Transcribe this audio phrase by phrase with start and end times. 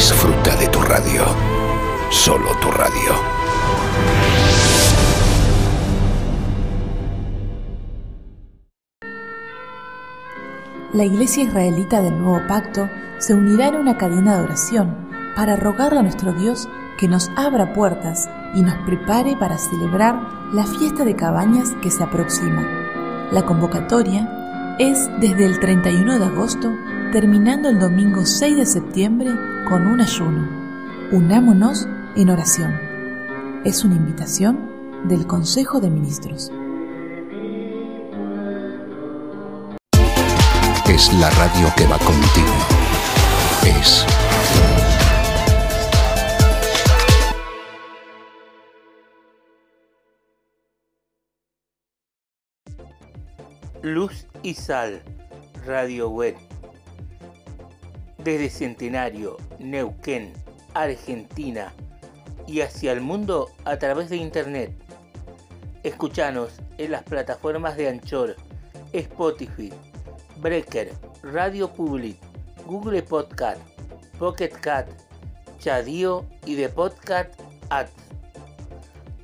[0.00, 1.24] Disfruta de tu radio.
[2.08, 3.12] Solo tu radio.
[10.94, 14.96] La Iglesia Israelita del Nuevo Pacto se unirá en una cadena de oración
[15.36, 20.18] para rogarle a nuestro Dios que nos abra puertas y nos prepare para celebrar
[20.54, 22.66] la fiesta de cabañas que se aproxima.
[23.32, 26.72] La convocatoria es desde el 31 de agosto,
[27.10, 29.30] terminando el domingo 6 de septiembre
[29.68, 30.48] con un ayuno.
[31.10, 32.72] Unámonos en oración.
[33.64, 34.70] Es una invitación
[35.08, 36.52] del Consejo de Ministros.
[40.88, 42.54] Es la radio que va contigo.
[43.64, 44.06] Es
[53.82, 55.02] Luz y Sal,
[55.66, 56.49] Radio Web.
[58.24, 60.32] Desde Centenario, Neuquén,
[60.74, 61.72] Argentina
[62.46, 64.72] y hacia el mundo a través de Internet.
[65.82, 68.36] Escuchanos en las plataformas de Anchor,
[68.92, 69.72] Spotify,
[70.38, 72.16] Breaker, Radio Public,
[72.66, 73.60] Google Podcast,
[74.18, 74.88] Pocket Cat,
[75.58, 77.40] Chadio y de Podcast
[77.70, 77.88] At.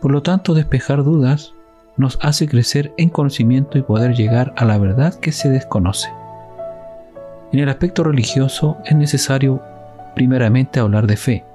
[0.01, 1.53] Por lo tanto, despejar dudas
[1.97, 6.09] nos hace crecer en conocimiento y poder llegar a la verdad que se desconoce.
[7.53, 9.61] En el aspecto religioso es necesario
[10.15, 11.45] primeramente hablar de fe,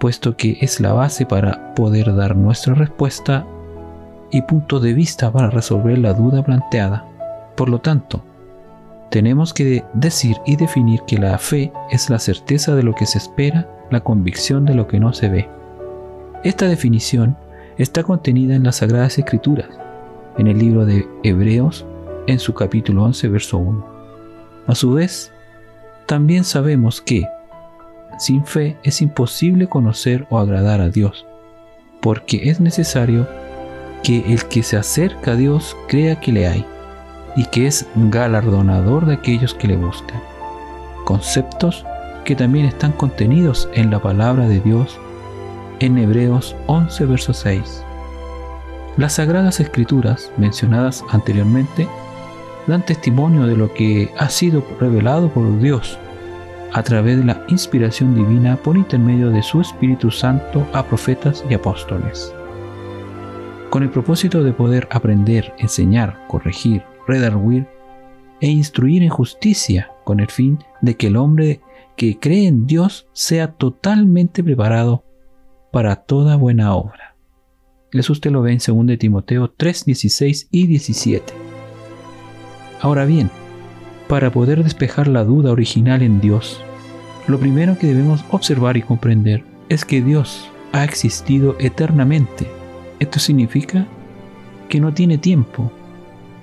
[0.00, 3.46] puesto que es la base para poder dar nuestra respuesta
[4.32, 7.06] y punto de vista para resolver la duda planteada.
[7.56, 8.24] Por lo tanto,
[9.10, 13.18] tenemos que decir y definir que la fe es la certeza de lo que se
[13.18, 15.48] espera, la convicción de lo que no se ve.
[16.42, 17.36] Esta definición
[17.78, 19.68] está contenida en las Sagradas Escrituras,
[20.36, 21.86] en el libro de Hebreos,
[22.26, 23.86] en su capítulo 11, verso 1.
[24.66, 25.30] A su vez,
[26.06, 27.26] también sabemos que
[28.18, 31.26] sin fe es imposible conocer o agradar a Dios,
[32.00, 33.26] porque es necesario
[34.02, 36.66] que el que se acerca a Dios crea que le hay
[37.36, 40.20] y que es galardonador de aquellos que le buscan.
[41.04, 41.84] Conceptos
[42.24, 44.98] que también están contenidos en la palabra de Dios
[45.80, 47.82] en Hebreos 11, verso 6.
[48.96, 51.88] Las sagradas escrituras mencionadas anteriormente
[52.66, 55.98] dan testimonio de lo que ha sido revelado por Dios
[56.72, 61.54] a través de la inspiración divina por intermedio de su Espíritu Santo a profetas y
[61.54, 62.34] apóstoles.
[63.70, 67.66] Con el propósito de poder aprender, enseñar, corregir, redarguir
[68.40, 71.60] e instruir en justicia, con el fin de que el hombre
[71.96, 75.04] que cree en Dios sea totalmente preparado
[75.70, 77.14] para toda buena obra.
[77.92, 81.53] Les usted lo ve en 2 Timoteo 3, 16 y 17.
[82.84, 83.30] Ahora bien,
[84.08, 86.60] para poder despejar la duda original en Dios,
[87.26, 92.46] lo primero que debemos observar y comprender es que Dios ha existido eternamente.
[93.00, 93.86] Esto significa
[94.68, 95.72] que no tiene tiempo,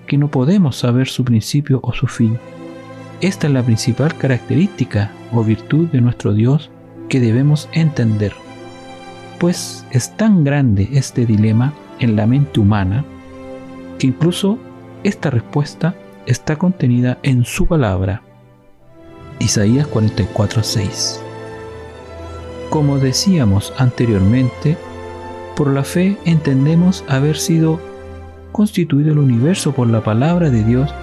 [0.07, 2.39] que no podemos saber su principio o su fin.
[3.21, 6.71] Esta es la principal característica o virtud de nuestro Dios
[7.07, 8.33] que debemos entender.
[9.39, 13.05] Pues es tan grande este dilema en la mente humana
[13.99, 14.57] que incluso
[15.03, 15.93] esta respuesta
[16.25, 18.21] está contenida en su palabra.
[19.39, 21.21] Isaías 44:6.
[22.69, 24.77] Como decíamos anteriormente,
[25.56, 27.79] por la fe entendemos haber sido
[28.51, 30.94] constituido el universo por la palabra de Dios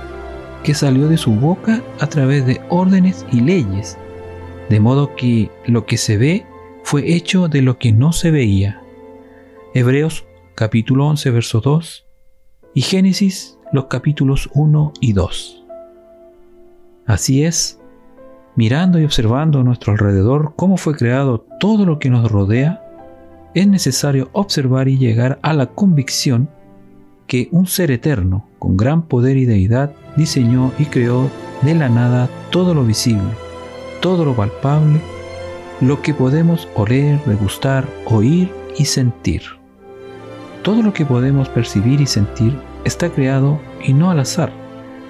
[0.62, 3.98] que salió de su boca a través de órdenes y leyes,
[4.68, 6.46] de modo que lo que se ve
[6.82, 8.82] fue hecho de lo que no se veía.
[9.74, 12.07] Hebreos capítulo 11, verso 2
[12.74, 15.64] y Génesis los capítulos 1 y 2.
[17.06, 17.78] Así es,
[18.56, 22.84] mirando y observando a nuestro alrededor cómo fue creado todo lo que nos rodea,
[23.54, 26.48] es necesario observar y llegar a la convicción
[27.26, 31.30] que un ser eterno, con gran poder y deidad, diseñó y creó
[31.62, 33.30] de la nada todo lo visible,
[34.00, 35.00] todo lo palpable,
[35.80, 39.57] lo que podemos oler, degustar, oír y sentir.
[40.62, 44.52] Todo lo que podemos percibir y sentir está creado y no al azar,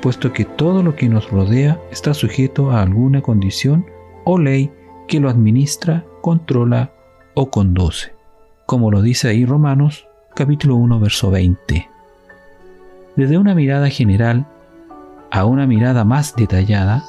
[0.00, 3.86] puesto que todo lo que nos rodea está sujeto a alguna condición
[4.24, 4.70] o ley
[5.06, 6.92] que lo administra, controla
[7.34, 8.12] o conduce,
[8.66, 11.88] como lo dice ahí Romanos capítulo 1 verso 20.
[13.16, 14.46] Desde una mirada general
[15.30, 17.04] a una mirada más detallada,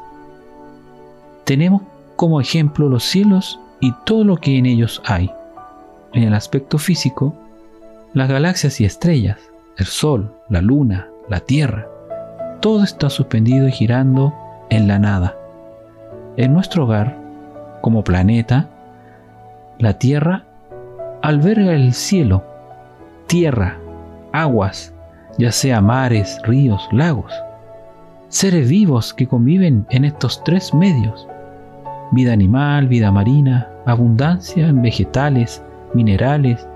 [1.44, 1.84] tenemos
[2.16, 5.32] como ejemplo los cielos y todo lo que en ellos hay.
[6.14, 7.36] En el aspecto físico,
[8.14, 9.38] las galaxias y estrellas,
[9.78, 11.88] el Sol, la Luna, la Tierra,
[12.60, 14.34] todo está suspendido y girando
[14.70, 15.38] en la nada.
[16.36, 17.18] En nuestro hogar,
[17.82, 18.68] como planeta,
[19.78, 20.46] la Tierra
[21.22, 22.44] alberga el cielo,
[23.28, 23.78] tierra,
[24.32, 24.94] aguas,
[25.38, 27.32] ya sea mares, ríos, lagos,
[28.28, 31.28] seres vivos que conviven en estos tres medios,
[32.12, 35.64] vida animal, vida marina, abundancia en vegetales,
[35.94, 36.68] minerales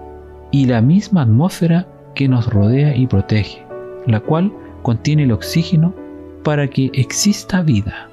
[0.53, 3.65] y la misma atmósfera que nos rodea y protege,
[4.05, 4.53] la cual
[4.83, 5.95] contiene el oxígeno
[6.43, 8.07] para que exista vida.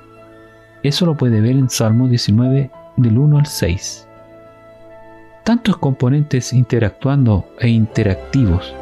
[0.83, 4.09] Eso lo puede ver en Salmo 19 del 1 al 6.
[5.45, 8.75] Tantos componentes interactuando e interactivos.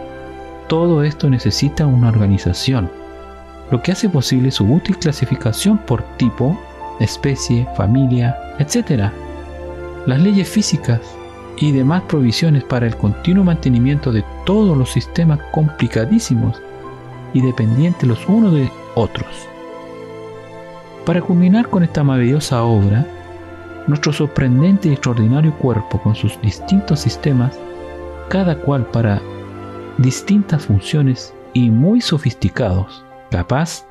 [0.68, 2.88] Todo esto necesita una organización,
[3.72, 6.56] lo que hace posible su útil clasificación por tipo,
[7.00, 9.10] especie, familia, etc.
[10.06, 11.17] Las leyes físicas
[11.60, 16.60] y demás provisiones para el continuo mantenimiento de todos los sistemas complicadísimos
[17.32, 19.48] y dependientes los unos de otros.
[21.04, 23.06] Para culminar con esta maravillosa obra,
[23.86, 27.58] nuestro sorprendente y extraordinario cuerpo con sus distintos sistemas,
[28.28, 29.20] cada cual para
[29.96, 33.86] distintas funciones y muy sofisticados, capaz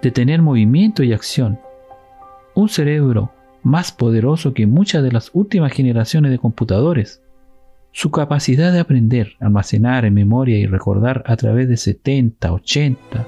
[0.00, 1.58] de tener movimiento y acción,
[2.54, 3.30] un cerebro
[3.62, 7.22] más poderoso que muchas de las últimas generaciones de computadores,
[7.92, 13.26] su capacidad de aprender, almacenar en memoria y recordar a través de 70, 80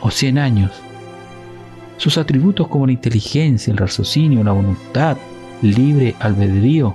[0.00, 0.70] o 100 años.
[1.96, 5.16] Sus atributos como la inteligencia, el raciocinio, la voluntad,
[5.62, 6.94] libre albedrío,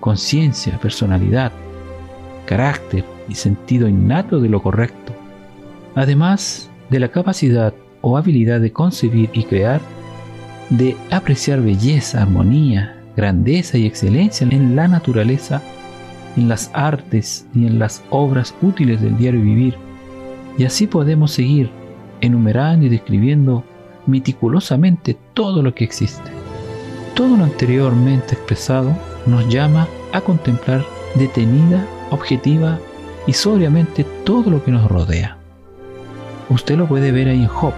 [0.00, 1.52] conciencia, personalidad,
[2.46, 5.12] carácter y sentido innato de lo correcto.
[5.94, 9.80] Además de la capacidad o habilidad de concebir y crear,
[10.76, 15.62] de apreciar belleza, armonía, grandeza y excelencia en la naturaleza
[16.36, 19.76] en las artes y en las obras útiles del diario vivir,
[20.58, 21.70] y así podemos seguir
[22.20, 23.64] enumerando y describiendo
[24.06, 26.30] meticulosamente todo lo que existe.
[27.14, 28.96] Todo lo anteriormente expresado
[29.26, 30.84] nos llama a contemplar
[31.14, 32.78] detenida, objetiva
[33.26, 35.36] y sobriamente todo lo que nos rodea.
[36.48, 37.74] Usted lo puede ver ahí en Job,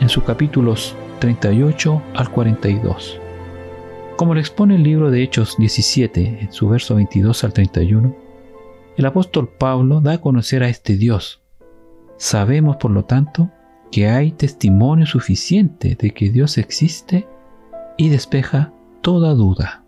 [0.00, 3.20] en sus capítulos 38 al 42.
[4.16, 8.16] Como lo expone el libro de Hechos 17, en su verso 22 al 31,
[8.96, 11.42] el apóstol Pablo da a conocer a este Dios.
[12.16, 13.50] Sabemos, por lo tanto,
[13.90, 17.26] que hay testimonio suficiente de que Dios existe
[17.96, 19.84] y despeja toda duda.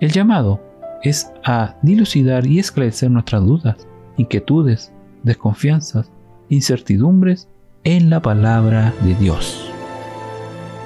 [0.00, 0.60] El llamado
[1.02, 3.86] es a dilucidar y esclarecer nuestras dudas,
[4.16, 6.10] inquietudes, desconfianzas,
[6.48, 7.48] incertidumbres
[7.84, 9.72] en la palabra de Dios.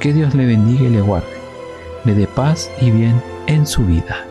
[0.02, 1.42] Que Dios le bendiga y le guarde
[2.04, 4.26] le dé paz y bien en su vida.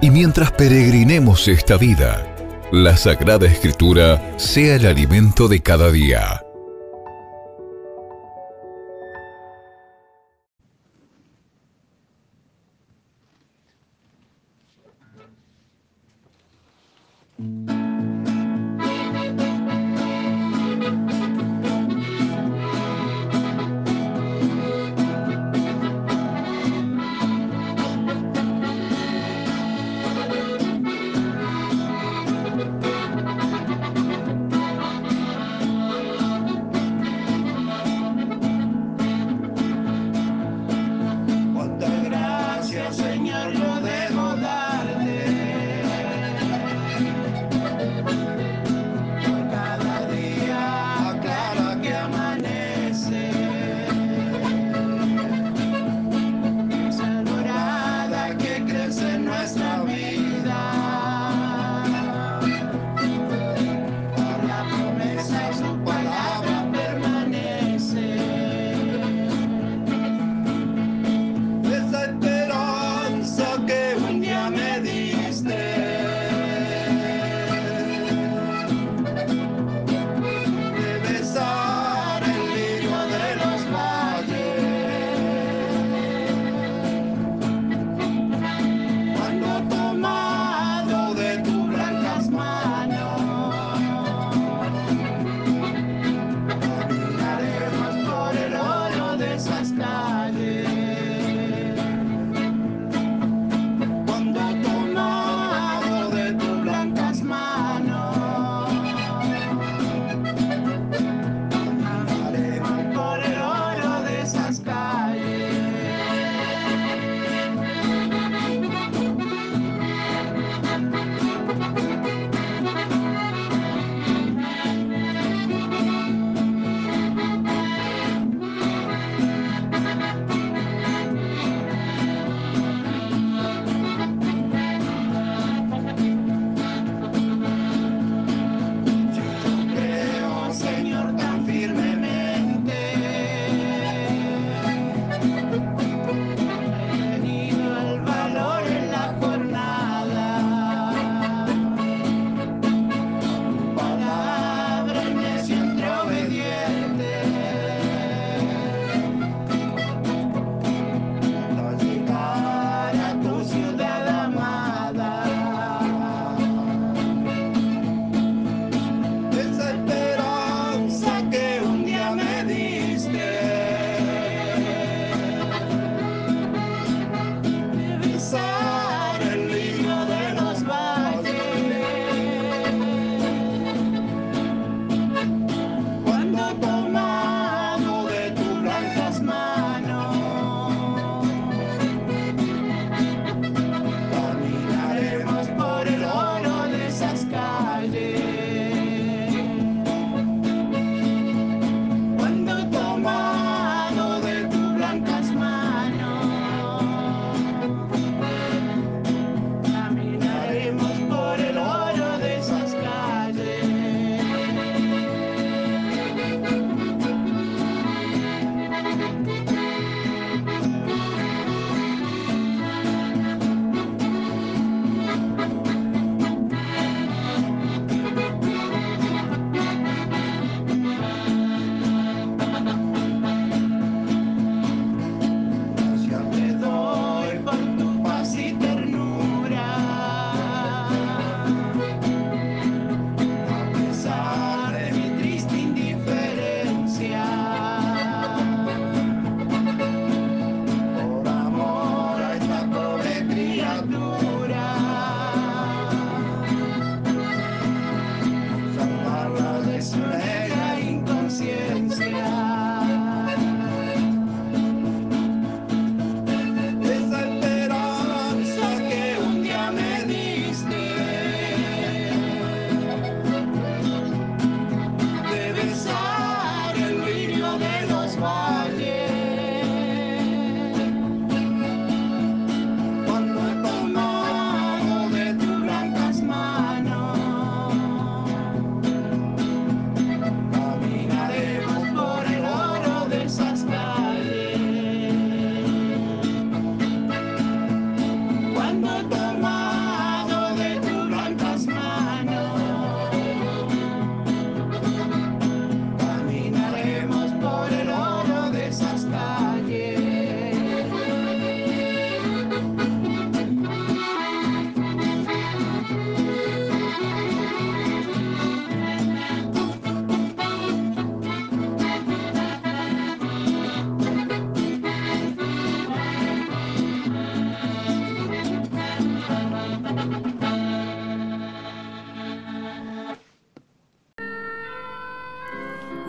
[0.00, 2.34] Y mientras peregrinemos esta vida,
[2.70, 6.45] la Sagrada Escritura sea el alimento de cada día.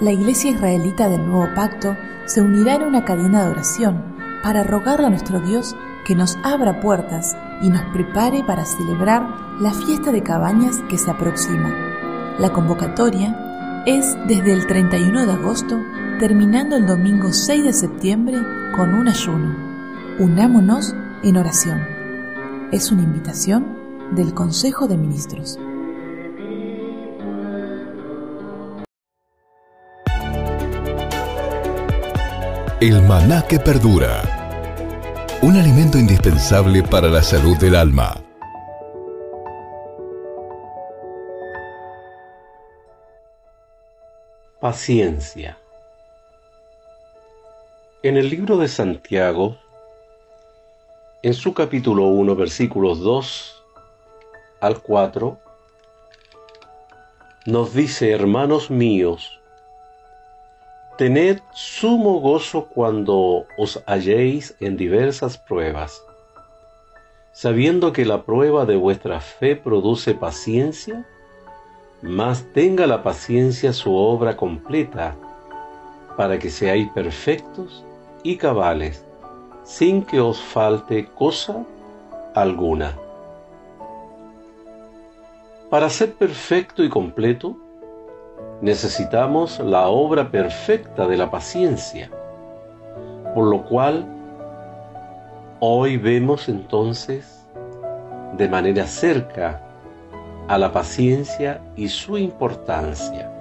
[0.07, 1.97] La Iglesia Israelita del Nuevo Pacto
[2.27, 6.79] se unirá en una cadena de oración para rogarle a nuestro Dios que nos abra
[6.79, 9.27] puertas y nos prepare para celebrar
[9.59, 11.75] la fiesta de cabañas que se aproxima.
[12.39, 15.77] La convocatoria es desde el 31 de agosto,
[16.21, 18.37] terminando el domingo 6 de septiembre
[18.77, 19.57] con un ayuno.
[20.19, 21.81] Unámonos en oración.
[22.71, 23.75] Es una invitación
[24.15, 25.59] del Consejo de Ministros.
[32.79, 34.21] El maná que perdura.
[35.41, 38.21] Un alimento indispensable para la salud del alma.
[44.61, 45.57] Paciencia.
[48.03, 49.57] En el libro de Santiago,
[51.23, 53.63] en su capítulo 1, versículos 2
[54.61, 55.39] al 4,
[57.47, 59.36] nos dice, hermanos míos,
[60.97, 66.03] Tened sumo gozo cuando os halléis en diversas pruebas,
[67.31, 71.05] sabiendo que la prueba de vuestra fe produce paciencia,
[72.01, 75.15] mas tenga la paciencia su obra completa,
[76.15, 77.85] para que seáis perfectos
[78.23, 79.05] y cabales,
[79.63, 81.63] sin que os falte cosa
[82.33, 82.97] alguna.
[85.69, 87.55] Para ser perfecto y completo,
[88.61, 92.09] necesitamos la obra perfecta de la paciencia,
[93.35, 94.05] por lo cual
[95.59, 97.45] hoy vemos entonces
[98.37, 99.61] de manera cerca
[100.47, 103.31] a la paciencia y su importancia.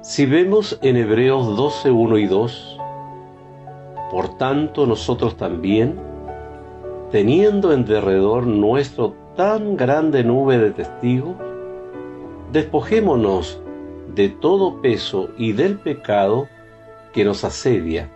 [0.00, 2.78] Si vemos en Hebreos 12, 1 y 2,
[4.10, 5.98] por tanto nosotros también,
[7.10, 11.36] teniendo en derredor nuestro tan grande nube de testigos,
[12.52, 13.60] despojémonos
[14.14, 16.48] de todo peso y del pecado
[17.12, 18.08] que nos asedia,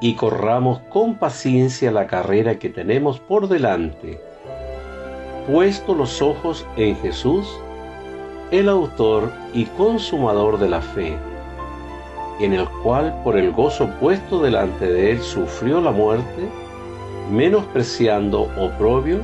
[0.00, 4.20] y corramos con paciencia la carrera que tenemos por delante,
[5.50, 7.48] puesto los ojos en Jesús,
[8.50, 11.16] el autor y consumador de la fe,
[12.40, 16.48] en el cual por el gozo puesto delante de él sufrió la muerte,
[17.32, 19.20] menospreciando oprobio,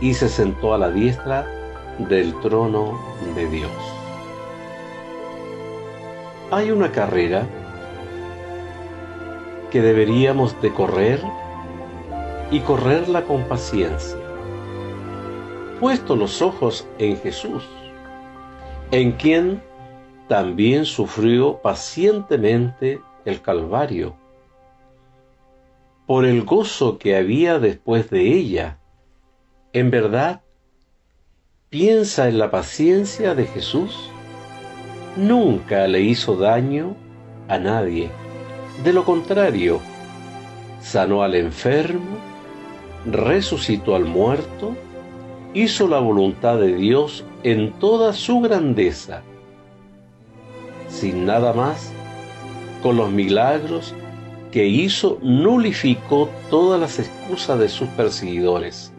[0.00, 1.46] y se sentó a la diestra
[1.98, 2.98] del trono
[3.34, 3.70] de Dios.
[6.50, 7.46] Hay una carrera
[9.70, 11.20] que deberíamos de correr
[12.50, 14.18] y correrla con paciencia,
[15.80, 17.66] puesto los ojos en Jesús,
[18.90, 19.62] en quien
[20.28, 24.14] también sufrió pacientemente el Calvario,
[26.06, 28.78] por el gozo que había después de ella.
[29.72, 30.41] En verdad,
[31.72, 34.10] piensa en la paciencia de Jesús.
[35.16, 36.94] Nunca le hizo daño
[37.48, 38.10] a nadie.
[38.84, 39.80] De lo contrario,
[40.82, 42.18] sanó al enfermo,
[43.06, 44.76] resucitó al muerto,
[45.54, 49.22] hizo la voluntad de Dios en toda su grandeza.
[50.90, 51.90] Sin nada más,
[52.82, 53.94] con los milagros
[54.50, 58.92] que hizo, nulificó todas las excusas de sus perseguidores.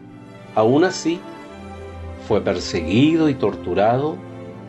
[0.56, 1.20] Aún así,
[2.26, 4.16] fue perseguido y torturado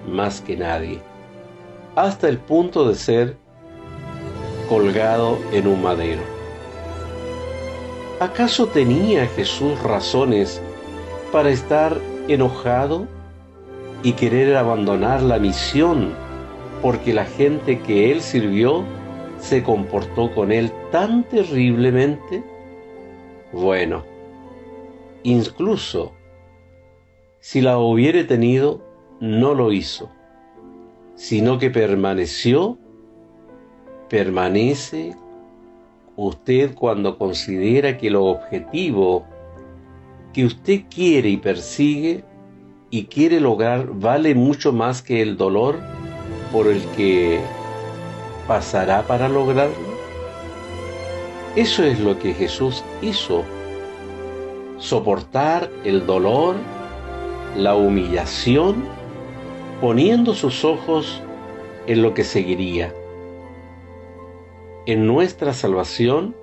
[0.08, 1.00] más que nadie,
[1.96, 3.38] hasta el punto de ser
[4.70, 6.22] colgado en un madero.
[8.20, 10.62] ¿Acaso tenía Jesús razones
[11.32, 13.08] para estar enojado
[14.04, 16.14] y querer abandonar la misión
[16.82, 18.84] porque la gente que él sirvió
[19.40, 22.44] se comportó con él tan terriblemente?
[23.52, 24.04] Bueno,
[25.24, 26.14] incluso
[27.46, 28.82] si la hubiere tenido,
[29.20, 30.10] no lo hizo,
[31.14, 32.80] sino que permaneció,
[34.10, 35.16] permanece
[36.16, 39.28] usted cuando considera que lo objetivo
[40.34, 42.24] que usted quiere y persigue
[42.90, 45.80] y quiere lograr vale mucho más que el dolor
[46.52, 47.40] por el que
[48.48, 49.76] pasará para lograrlo?
[51.56, 53.44] Eso es lo que Jesús hizo,
[54.80, 56.56] soportar el dolor
[57.56, 58.84] la humillación
[59.80, 61.22] poniendo sus ojos
[61.88, 62.94] en lo que seguiría.
[64.86, 66.36] En nuestra salvación,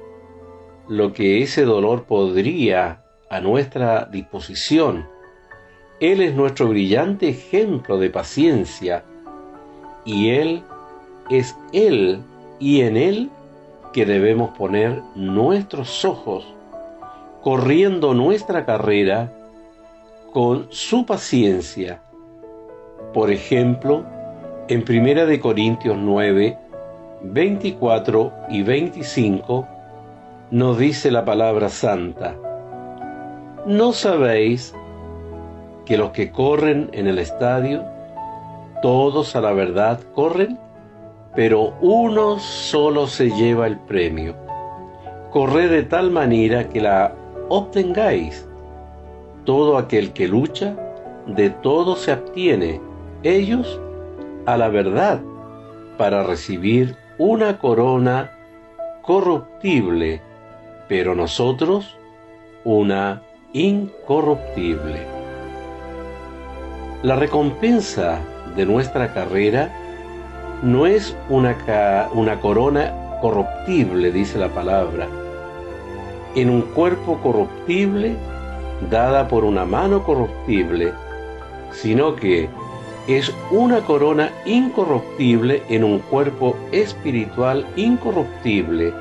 [0.88, 5.07] lo que ese dolor podría a nuestra disposición.
[6.01, 9.05] Él es nuestro brillante ejemplo de paciencia
[10.05, 10.62] y Él
[11.31, 12.20] es Él
[12.59, 13.31] y en Él
[13.92, 16.44] que debemos poner nuestros ojos,
[17.42, 19.33] corriendo nuestra carrera
[20.33, 22.03] con su paciencia.
[23.12, 24.05] Por ejemplo,
[24.68, 26.59] En 1 Corintios 9,
[27.23, 29.68] 24 y 25
[30.51, 32.35] nos dice la palabra santa,
[33.66, 34.73] ¿no sabéis
[35.85, 37.85] que los que corren en el estadio,
[38.81, 40.59] todos a la verdad corren,
[41.35, 44.35] pero uno solo se lleva el premio?
[45.31, 47.12] Corred de tal manera que la
[47.49, 48.49] obtengáis.
[49.44, 50.76] Todo aquel que lucha,
[51.26, 52.81] de todo se abstiene,
[53.22, 53.81] ellos
[54.46, 55.20] a la verdad,
[55.98, 58.31] para recibir una corona
[59.02, 60.20] corruptible,
[60.88, 61.96] pero nosotros
[62.64, 65.07] una incorruptible.
[67.02, 68.20] La recompensa
[68.57, 69.70] de nuestra carrera
[70.62, 71.57] no es una,
[72.14, 75.09] una corona corruptible, dice la palabra,
[76.35, 78.16] en un cuerpo corruptible
[78.90, 80.92] dada por una mano corruptible,
[81.73, 82.49] sino que
[83.07, 88.92] es una corona incorruptible en un cuerpo espiritual incorruptible,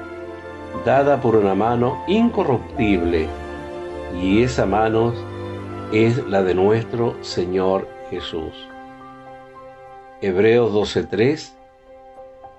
[0.86, 3.28] dada por una mano incorruptible,
[4.20, 5.14] y esa mano
[5.92, 8.54] es la de nuestro Señor Jesús.
[10.22, 11.54] Hebreos 12:3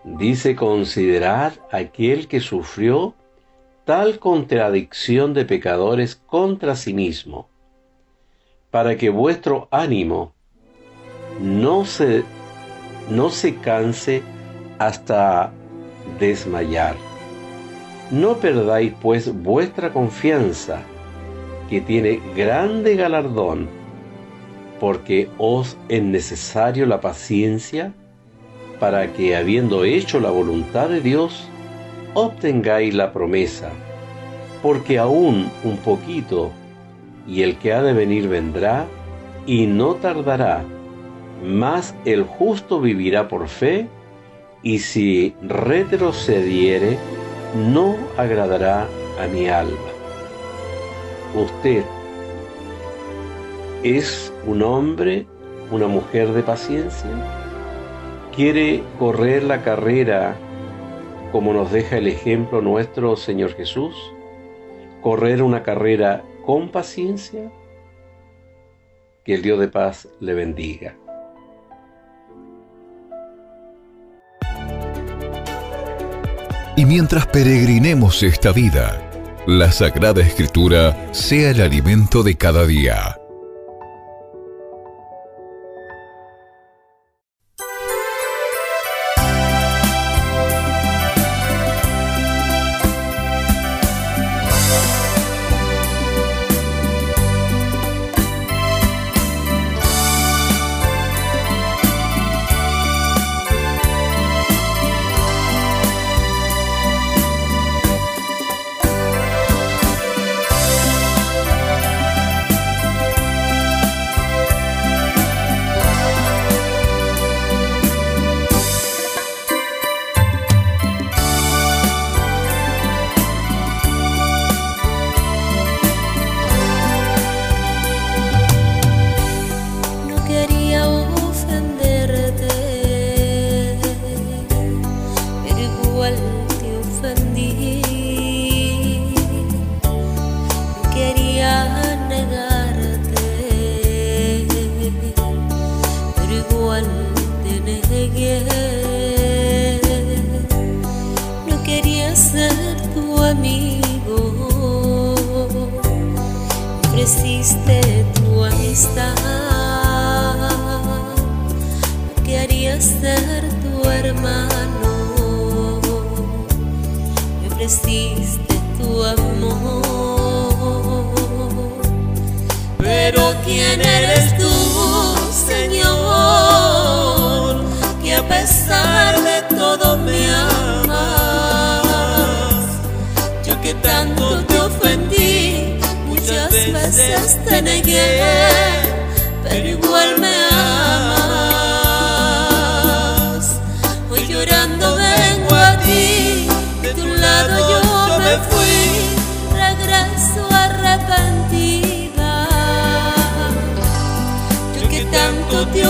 [0.04, 3.14] dice considerar aquel que sufrió
[3.84, 7.48] tal contradicción de pecadores contra sí mismo,
[8.70, 10.32] para que vuestro ánimo
[11.40, 12.24] no se,
[13.10, 14.22] no se canse
[14.78, 15.52] hasta
[16.18, 16.96] desmayar.
[18.10, 20.82] No perdáis pues vuestra confianza,
[21.68, 23.68] que tiene grande galardón,
[24.78, 27.94] porque os es necesario la paciencia
[28.78, 31.48] para que, habiendo hecho la voluntad de Dios,
[32.14, 33.70] obtengáis la promesa,
[34.62, 36.50] porque aún un poquito,
[37.26, 38.86] y el que ha de venir vendrá,
[39.46, 40.64] y no tardará,
[41.44, 43.88] mas el justo vivirá por fe,
[44.62, 46.98] y si retrocediere,
[47.70, 48.86] no agradará
[49.20, 49.76] a mi alma.
[51.34, 51.82] Usted
[53.82, 55.26] es un hombre,
[55.70, 57.10] una mujer de paciencia,
[58.34, 60.36] quiere correr la carrera
[61.32, 63.96] como nos deja el ejemplo nuestro Señor Jesús,
[65.00, 67.50] correr una carrera con paciencia,
[69.24, 70.96] que el Dios de paz le bendiga.
[76.76, 79.00] Y mientras peregrinemos esta vida,
[79.46, 83.21] la Sagrada Escritura sea el alimento de cada día.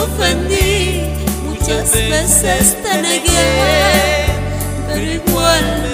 [0.03, 1.03] ofendí,
[1.45, 4.27] muchas veces te negué,
[4.89, 5.93] pero igual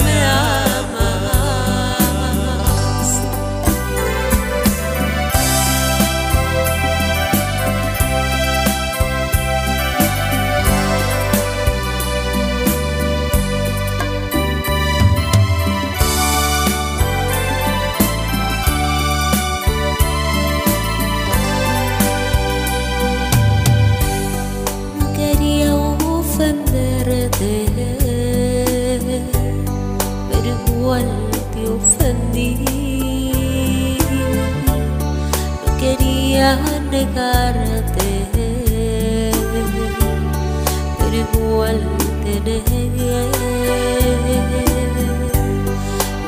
[40.98, 41.80] pero igual
[42.24, 43.30] te negué.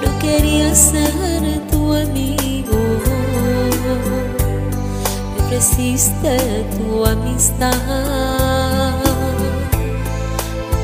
[0.02, 2.78] No quería ser tu amigo,
[5.34, 6.36] me ofreciste
[6.76, 7.74] tu amistad.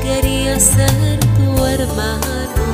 [0.03, 2.65] Quería ser tu hermano,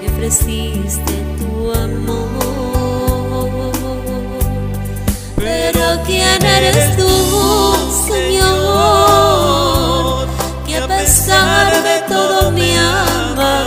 [0.00, 2.51] me ofreciste tu amor.
[6.12, 7.12] ¿Quién eres tú,
[8.08, 9.48] Señor?
[10.66, 13.66] Que a pesar de todo me amas.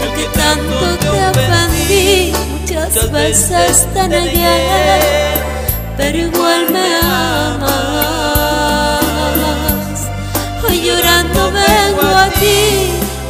[0.00, 4.58] Porque tanto te ofendí, muchas veces te negué,
[5.96, 7.80] pero igual me amas.
[10.64, 12.64] Hoy llorando vengo a ti,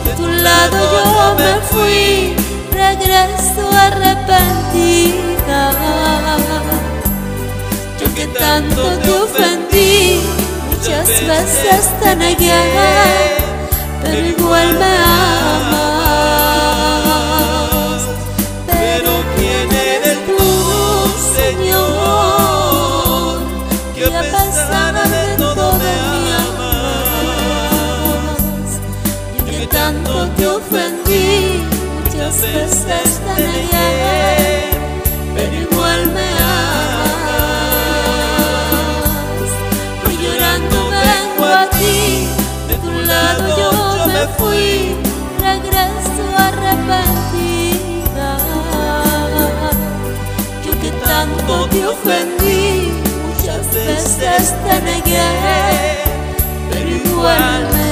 [0.04, 1.04] de tu lado yo
[1.40, 2.36] me fui,
[2.72, 5.35] regreso arrepentido.
[8.46, 10.20] Tanto te ofendí,
[10.70, 12.64] muchas veces te negué,
[14.02, 14.92] pero igual me
[15.64, 16.02] amas.
[18.68, 20.44] Pero ¿quién eres tú,
[21.36, 22.54] Señor?
[23.94, 25.94] Que a pesar de todo me
[26.44, 27.58] amas.
[29.36, 31.34] Yo que tanto te ofendí,
[31.96, 34.35] muchas veces te negué
[44.38, 44.96] fui,
[45.40, 48.30] regreso arrepentida.
[50.64, 52.92] Yo que tanto te ofendí,
[53.26, 56.04] muchas veces te negué,
[56.70, 57.86] pero igual me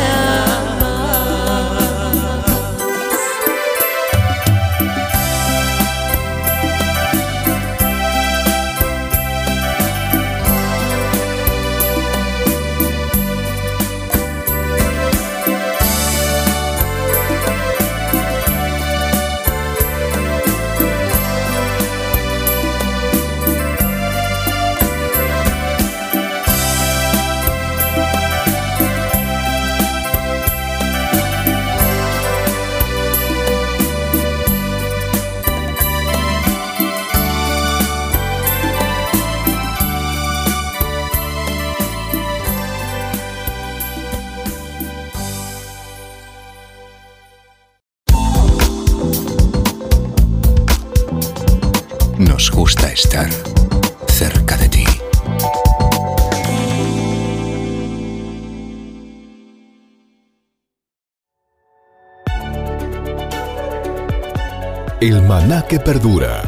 [65.45, 66.43] maná que perdura.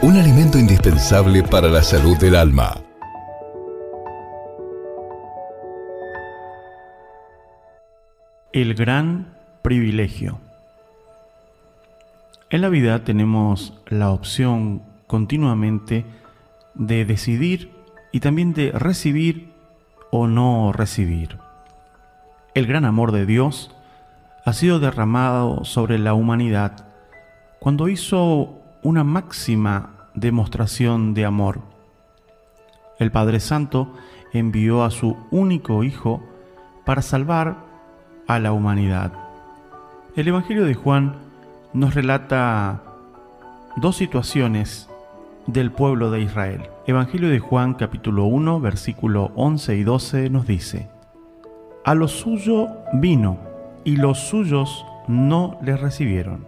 [0.00, 2.72] Un alimento indispensable para la salud del alma.
[8.54, 10.40] El gran privilegio.
[12.48, 16.06] En la vida tenemos la opción continuamente
[16.72, 17.70] de decidir
[18.12, 19.52] y también de recibir
[20.10, 21.36] o no recibir.
[22.54, 23.76] El gran amor de Dios
[24.46, 26.93] ha sido derramado sobre la humanidad
[27.64, 31.62] cuando hizo una máxima demostración de amor.
[32.98, 33.94] El Padre Santo
[34.34, 36.22] envió a su único Hijo
[36.84, 37.56] para salvar
[38.26, 39.14] a la humanidad.
[40.14, 41.14] El Evangelio de Juan
[41.72, 42.82] nos relata
[43.76, 44.90] dos situaciones
[45.46, 46.68] del pueblo de Israel.
[46.86, 50.90] Evangelio de Juan capítulo 1 versículo 11 y 12 nos dice,
[51.86, 53.38] A lo suyo vino
[53.84, 56.46] y los suyos no le recibieron,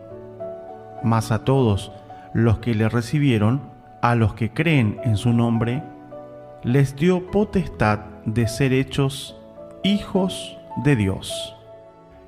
[1.07, 1.93] mas a todos
[2.35, 3.63] los que le recibieron,
[4.03, 5.83] a los que creen en su nombre,
[6.63, 9.41] les dio potestad de ser hechos
[9.85, 11.55] hijos de Dios.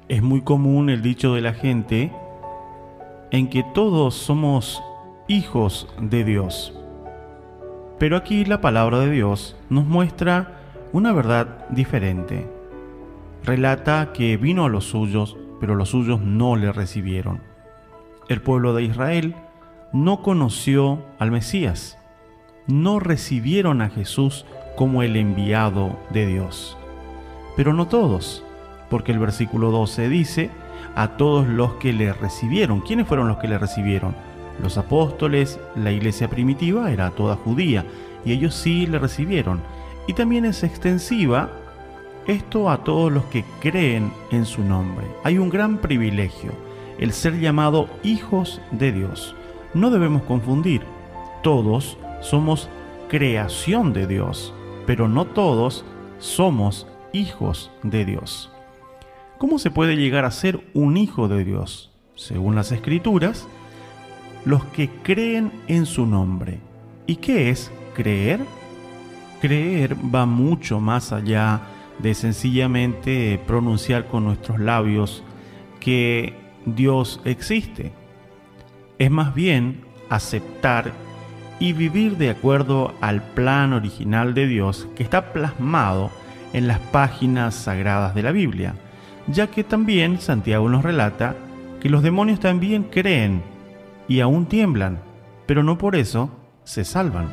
[0.09, 2.12] Es muy común el dicho de la gente
[3.33, 4.83] en que todos somos
[5.27, 6.73] hijos de Dios.
[7.99, 10.61] Pero aquí la palabra de Dios nos muestra
[10.93, 12.49] una verdad diferente.
[13.45, 17.41] Relata que vino a los suyos, pero los suyos no le recibieron.
[18.29, 19.35] El pueblo de Israel
[19.93, 21.99] no conoció al Mesías,
[22.67, 24.45] no recibieron a Jesús
[24.77, 26.77] como el enviado de Dios.
[27.57, 28.45] Pero no todos,
[28.91, 30.51] porque el versículo 12 dice,
[30.95, 32.81] a todos los que le recibieron.
[32.81, 34.14] ¿Quiénes fueron los que le recibieron?
[34.62, 37.87] Los apóstoles, la iglesia primitiva era toda judía,
[38.25, 39.61] y ellos sí le recibieron.
[40.07, 41.51] Y también es extensiva
[42.27, 45.07] esto a todos los que creen en su nombre.
[45.25, 46.53] Hay un gran privilegio,
[46.99, 49.35] el ser llamado hijos de Dios.
[49.75, 50.83] No debemos confundir.
[51.43, 52.69] Todos somos
[53.09, 54.53] creación de Dios,
[54.87, 55.85] pero no todos
[56.19, 58.51] somos hijos de Dios.
[59.39, 61.93] ¿Cómo se puede llegar a ser un hijo de Dios?
[62.17, 63.47] Según las escrituras,
[64.45, 66.59] los que creen en su nombre.
[67.07, 68.41] ¿Y qué es creer?
[69.41, 71.61] Creer va mucho más allá
[72.01, 75.23] de sencillamente pronunciar con nuestros labios
[75.79, 77.92] que Dios existe.
[78.98, 80.92] Es más bien aceptar
[81.61, 86.11] y vivir de acuerdo al plan original de Dios que está plasmado
[86.52, 88.74] en las páginas sagradas de la Biblia,
[89.26, 91.35] ya que también Santiago nos relata
[91.81, 93.42] que los demonios también creen
[94.09, 95.00] y aún tiemblan,
[95.46, 96.31] pero no por eso
[96.64, 97.28] se salvan.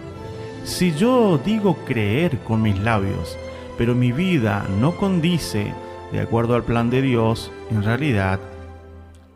[0.63, 3.37] Si yo digo creer con mis labios,
[3.77, 5.73] pero mi vida no condice
[6.11, 8.39] de acuerdo al plan de Dios, en realidad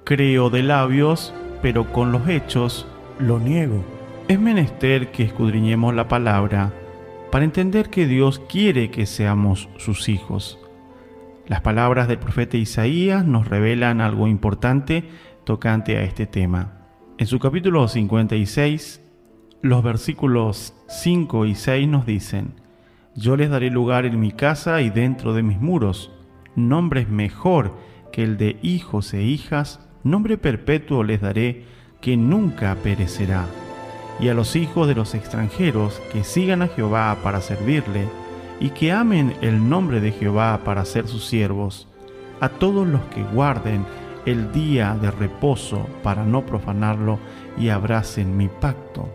[0.03, 2.87] creo de labios, pero con los hechos
[3.19, 3.83] lo niego.
[4.27, 6.71] Es menester que escudriñemos la palabra
[7.31, 10.59] para entender que Dios quiere que seamos sus hijos.
[11.47, 15.09] Las palabras del profeta Isaías nos revelan algo importante
[15.45, 16.73] tocante a este tema.
[17.17, 19.01] En su capítulo 56,
[19.61, 22.53] los versículos 5 y 6 nos dicen,
[23.15, 26.11] Yo les daré lugar en mi casa y dentro de mis muros,
[26.55, 27.75] nombres mejor
[28.11, 31.65] que el de hijos e hijas, nombre perpetuo les daré
[32.01, 33.45] que nunca perecerá.
[34.19, 38.07] Y a los hijos de los extranjeros que sigan a Jehová para servirle,
[38.59, 41.87] y que amen el nombre de Jehová para ser sus siervos,
[42.41, 43.85] a todos los que guarden
[44.25, 47.19] el día de reposo para no profanarlo
[47.57, 49.09] y abracen mi pacto.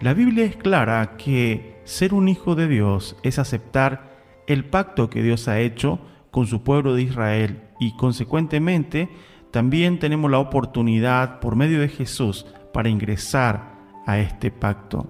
[0.00, 4.16] La Biblia es clara que ser un hijo de Dios es aceptar
[4.46, 9.08] el pacto que Dios ha hecho con su pueblo de Israel y consecuentemente
[9.56, 13.72] también tenemos la oportunidad por medio de Jesús para ingresar
[14.04, 15.06] a este pacto.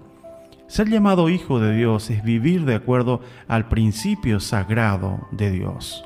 [0.69, 6.05] Ser llamado hijo de Dios es vivir de acuerdo al principio sagrado de Dios.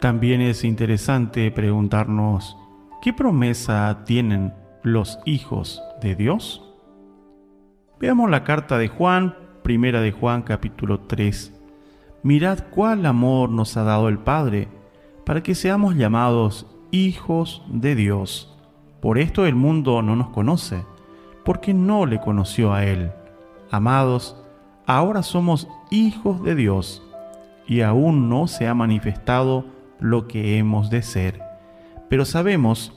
[0.00, 2.56] También es interesante preguntarnos,
[3.02, 6.64] ¿qué promesa tienen los hijos de Dios?
[8.00, 11.52] Veamos la carta de Juan, primera de Juan capítulo 3.
[12.22, 14.68] Mirad cuál amor nos ha dado el Padre,
[15.26, 18.54] para que seamos llamados hijos de Dios.
[19.00, 20.84] Por esto el mundo no nos conoce,
[21.44, 23.12] porque no le conoció a Él.
[23.70, 24.36] Amados,
[24.86, 27.02] ahora somos hijos de Dios,
[27.66, 29.66] y aún no se ha manifestado
[30.00, 31.42] lo que hemos de ser.
[32.08, 32.92] Pero sabemos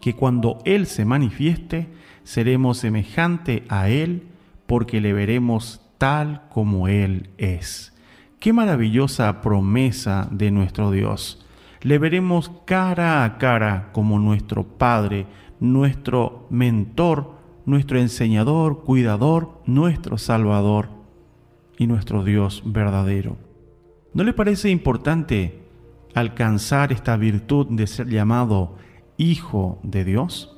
[0.00, 1.88] que cuando Él se manifieste,
[2.24, 4.28] seremos semejante a Él
[4.66, 7.94] porque le veremos tal como Él es.
[8.40, 11.44] Qué maravillosa promesa de nuestro Dios.
[11.82, 15.26] Le veremos cara a cara como nuestro Padre,
[15.60, 20.88] nuestro mentor, nuestro enseñador, cuidador, nuestro Salvador
[21.78, 23.36] y nuestro Dios verdadero.
[24.12, 25.60] ¿No le parece importante
[26.14, 28.76] alcanzar esta virtud de ser llamado
[29.16, 30.56] Hijo de Dios?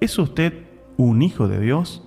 [0.00, 0.64] ¿Es usted
[0.96, 2.02] un hijo de Dios?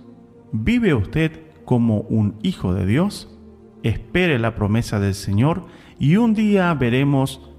[0.51, 3.37] ¿Vive usted como un hijo de Dios?
[3.83, 5.65] Espere la promesa del Señor
[5.99, 7.52] y un día veremos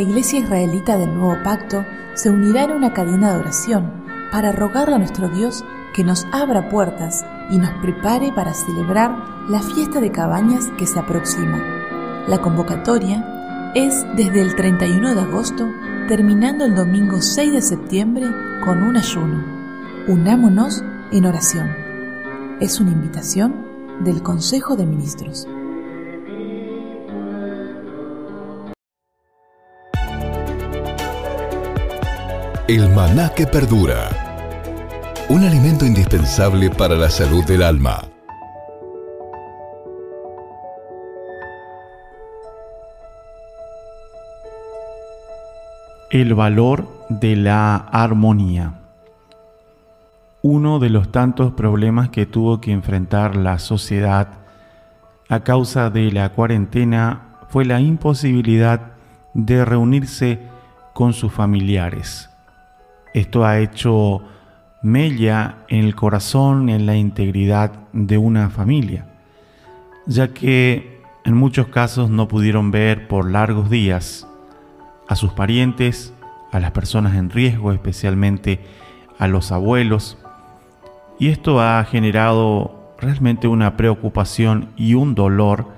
[0.00, 1.84] La Iglesia Israelita del Nuevo Pacto
[2.14, 3.92] se unirá en una cadena de oración
[4.32, 9.14] para rogarle a nuestro Dios que nos abra puertas y nos prepare para celebrar
[9.50, 11.62] la fiesta de cabañas que se aproxima.
[12.26, 15.68] La convocatoria es desde el 31 de agosto,
[16.08, 18.24] terminando el domingo 6 de septiembre
[18.64, 19.44] con un ayuno.
[20.08, 20.82] Unámonos
[21.12, 21.76] en oración.
[22.58, 23.66] Es una invitación
[24.02, 25.46] del Consejo de Ministros.
[32.72, 34.10] El maná que perdura.
[35.28, 38.04] Un alimento indispensable para la salud del alma.
[46.12, 48.74] El valor de la armonía.
[50.42, 54.28] Uno de los tantos problemas que tuvo que enfrentar la sociedad
[55.28, 58.92] a causa de la cuarentena fue la imposibilidad
[59.34, 60.38] de reunirse
[60.94, 62.29] con sus familiares.
[63.14, 64.22] Esto ha hecho
[64.82, 69.06] mella en el corazón, en la integridad de una familia,
[70.06, 74.26] ya que en muchos casos no pudieron ver por largos días
[75.08, 76.14] a sus parientes,
[76.52, 78.60] a las personas en riesgo, especialmente
[79.18, 80.18] a los abuelos,
[81.18, 85.68] y esto ha generado realmente una preocupación y un dolor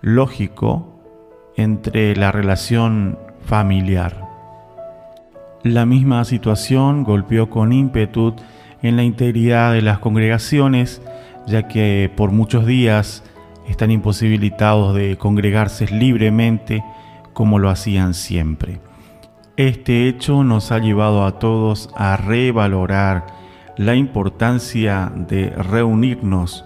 [0.00, 1.00] lógico
[1.56, 4.25] entre la relación familiar.
[5.66, 8.36] La misma situación golpeó con ímpetu
[8.82, 11.02] en la integridad de las congregaciones,
[11.48, 13.24] ya que por muchos días
[13.66, 16.84] están imposibilitados de congregarse libremente
[17.32, 18.78] como lo hacían siempre.
[19.56, 23.26] Este hecho nos ha llevado a todos a revalorar
[23.76, 26.64] la importancia de reunirnos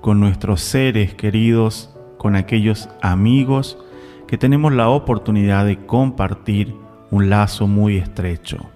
[0.00, 3.78] con nuestros seres queridos, con aquellos amigos
[4.26, 8.70] que tenemos la oportunidad de compartir un lazo muy estrecho.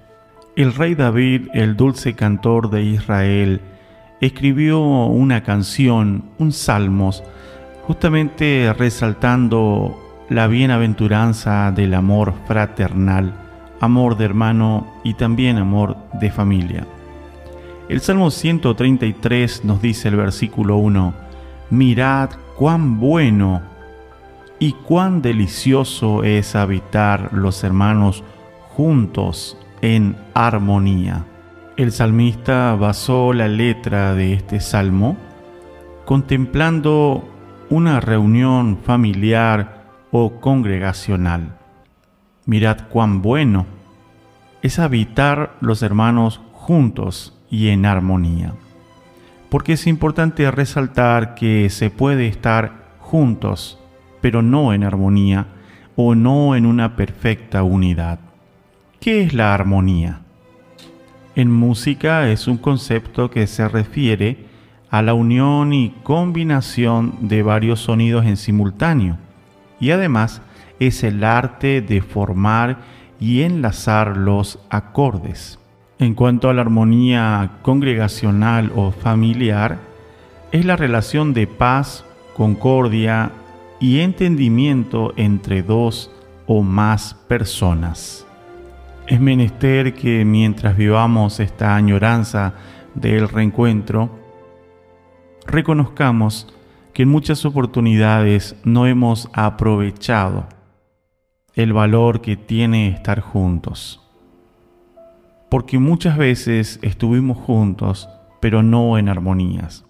[0.56, 3.60] El rey David, el dulce cantor de Israel,
[4.20, 7.22] escribió una canción, un salmos,
[7.86, 13.34] justamente resaltando la bienaventuranza del amor fraternal,
[13.80, 16.86] amor de hermano y también amor de familia.
[17.88, 21.14] El Salmo 133 nos dice el versículo 1,
[21.70, 23.73] Mirad cuán bueno
[24.64, 28.24] y cuán delicioso es habitar los hermanos
[28.70, 31.26] juntos en armonía.
[31.76, 35.18] El salmista basó la letra de este salmo
[36.06, 37.28] contemplando
[37.68, 41.58] una reunión familiar o congregacional.
[42.46, 43.66] Mirad cuán bueno
[44.62, 48.54] es habitar los hermanos juntos y en armonía.
[49.50, 53.78] Porque es importante resaltar que se puede estar juntos
[54.24, 55.48] pero no en armonía
[55.96, 58.20] o no en una perfecta unidad.
[58.98, 60.22] ¿Qué es la armonía?
[61.36, 64.46] En música es un concepto que se refiere
[64.88, 69.18] a la unión y combinación de varios sonidos en simultáneo
[69.78, 70.40] y además
[70.80, 72.78] es el arte de formar
[73.20, 75.58] y enlazar los acordes.
[75.98, 79.80] En cuanto a la armonía congregacional o familiar,
[80.50, 83.30] es la relación de paz, concordia
[83.84, 86.10] y entendimiento entre dos
[86.46, 88.26] o más personas.
[89.06, 92.54] Es menester que mientras vivamos esta añoranza
[92.94, 94.08] del reencuentro,
[95.46, 96.54] reconozcamos
[96.94, 100.46] que en muchas oportunidades no hemos aprovechado
[101.52, 104.00] el valor que tiene estar juntos.
[105.50, 108.08] Porque muchas veces estuvimos juntos,
[108.40, 109.84] pero no en armonías,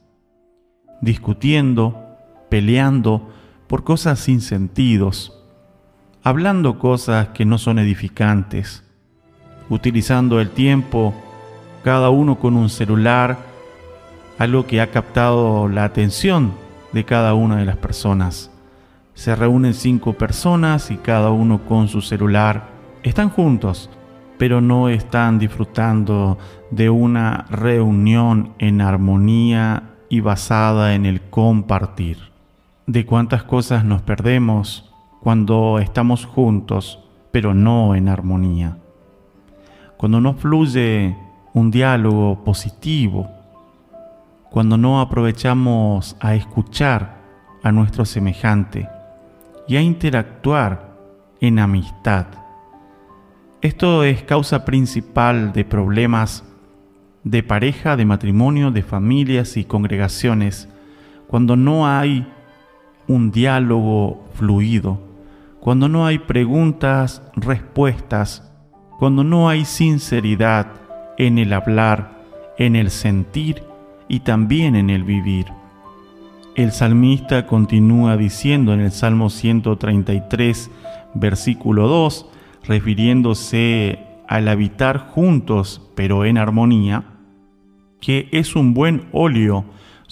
[1.00, 2.16] discutiendo,
[2.50, 3.30] peleando,
[3.74, 5.36] por cosas sin sentidos,
[6.22, 8.84] hablando cosas que no son edificantes,
[9.68, 11.12] utilizando el tiempo
[11.82, 13.36] cada uno con un celular,
[14.38, 16.52] algo que ha captado la atención
[16.92, 18.52] de cada una de las personas.
[19.14, 22.68] Se reúnen cinco personas y cada uno con su celular.
[23.02, 23.90] Están juntos,
[24.38, 26.38] pero no están disfrutando
[26.70, 32.33] de una reunión en armonía y basada en el compartir
[32.86, 37.00] de cuántas cosas nos perdemos cuando estamos juntos,
[37.32, 38.76] pero no en armonía.
[39.96, 41.16] Cuando no fluye
[41.54, 43.28] un diálogo positivo,
[44.50, 47.16] cuando no aprovechamos a escuchar
[47.62, 48.88] a nuestro semejante
[49.66, 50.94] y a interactuar
[51.40, 52.26] en amistad.
[53.62, 56.44] Esto es causa principal de problemas
[57.22, 60.68] de pareja, de matrimonio, de familias y congregaciones,
[61.26, 62.30] cuando no hay
[63.08, 65.00] un diálogo fluido,
[65.60, 68.50] cuando no hay preguntas, respuestas,
[68.98, 70.66] cuando no hay sinceridad
[71.18, 72.22] en el hablar,
[72.58, 73.62] en el sentir
[74.08, 75.46] y también en el vivir.
[76.54, 80.70] El salmista continúa diciendo en el Salmo 133,
[81.14, 82.26] versículo 2,
[82.64, 83.98] refiriéndose
[84.28, 87.04] al habitar juntos pero en armonía,
[88.00, 89.64] que es un buen óleo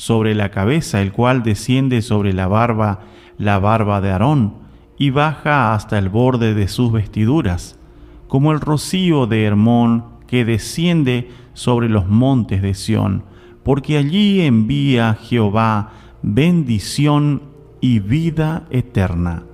[0.02, 3.02] sobre la cabeza, el cual desciende sobre la barba,
[3.38, 4.54] la barba de Aarón,
[4.98, 7.78] y baja hasta el borde de sus vestiduras,
[8.26, 13.22] como el rocío de Hermón que desciende sobre los montes de Sión,
[13.62, 15.92] porque allí envía Jehová
[16.22, 17.42] bendición
[17.80, 19.44] y vida eterna.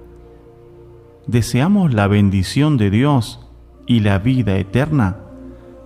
[1.27, 3.47] ¿Deseamos la bendición de Dios
[3.87, 5.19] y la vida eterna?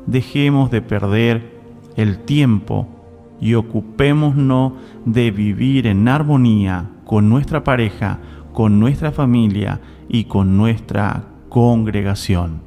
[0.07, 1.61] Dejemos de perder
[1.97, 3.02] el tiempo
[3.43, 4.73] y ocupémonos
[5.05, 8.21] de vivir en armonía con nuestra pareja,
[8.55, 12.63] con nuestra familia y con nuestra congregación.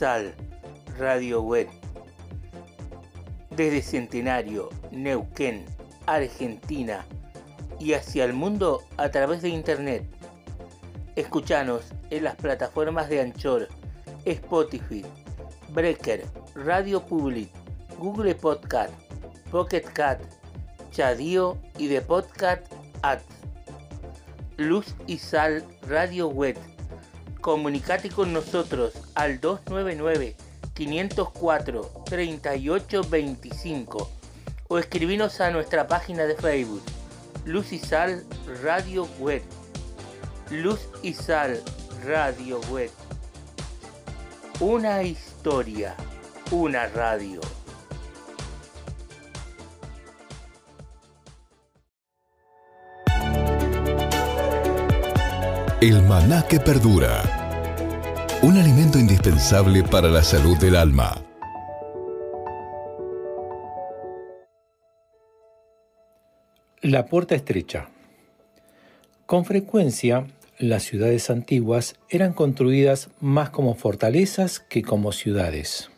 [0.01, 0.33] Luz y Sal,
[0.97, 1.67] Radio Web.
[3.51, 5.63] Desde Centenario, Neuquén,
[6.07, 7.05] Argentina
[7.79, 10.03] y hacia el mundo a través de Internet.
[11.15, 13.67] Escuchanos en las plataformas de Anchor,
[14.25, 15.05] Spotify,
[15.69, 16.25] Breaker,
[16.55, 17.49] Radio Public,
[17.99, 18.93] Google Podcast,
[19.51, 20.19] Pocket Cat,
[20.89, 22.65] Chadio y de Podcast
[23.03, 23.23] Ads.
[24.57, 26.70] Luz y Sal Radio Web.
[27.41, 30.35] Comunicate con nosotros al 299
[30.73, 34.09] 504 3825
[34.67, 36.83] o escribinos a nuestra página de Facebook
[37.45, 38.23] Luz y Sal
[38.61, 39.41] Radio Web.
[40.51, 41.61] Luz y Sal
[42.05, 42.91] Radio Web.
[44.59, 45.95] Una historia,
[46.51, 47.41] una radio.
[55.81, 57.23] El maná que perdura.
[58.43, 61.25] Un alimento indispensable para la salud del alma.
[66.83, 67.89] La puerta estrecha.
[69.25, 70.27] Con frecuencia,
[70.59, 75.89] las ciudades antiguas eran construidas más como fortalezas que como ciudades.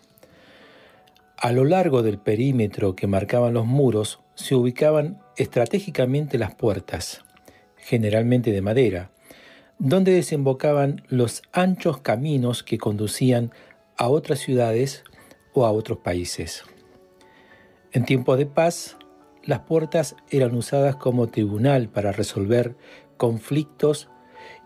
[1.36, 7.26] A lo largo del perímetro que marcaban los muros se ubicaban estratégicamente las puertas,
[7.76, 9.10] generalmente de madera,
[9.84, 13.52] donde desembocaban los anchos caminos que conducían
[13.98, 15.04] a otras ciudades
[15.52, 16.64] o a otros países.
[17.92, 18.96] En tiempos de paz,
[19.44, 22.78] las puertas eran usadas como tribunal para resolver
[23.18, 24.10] conflictos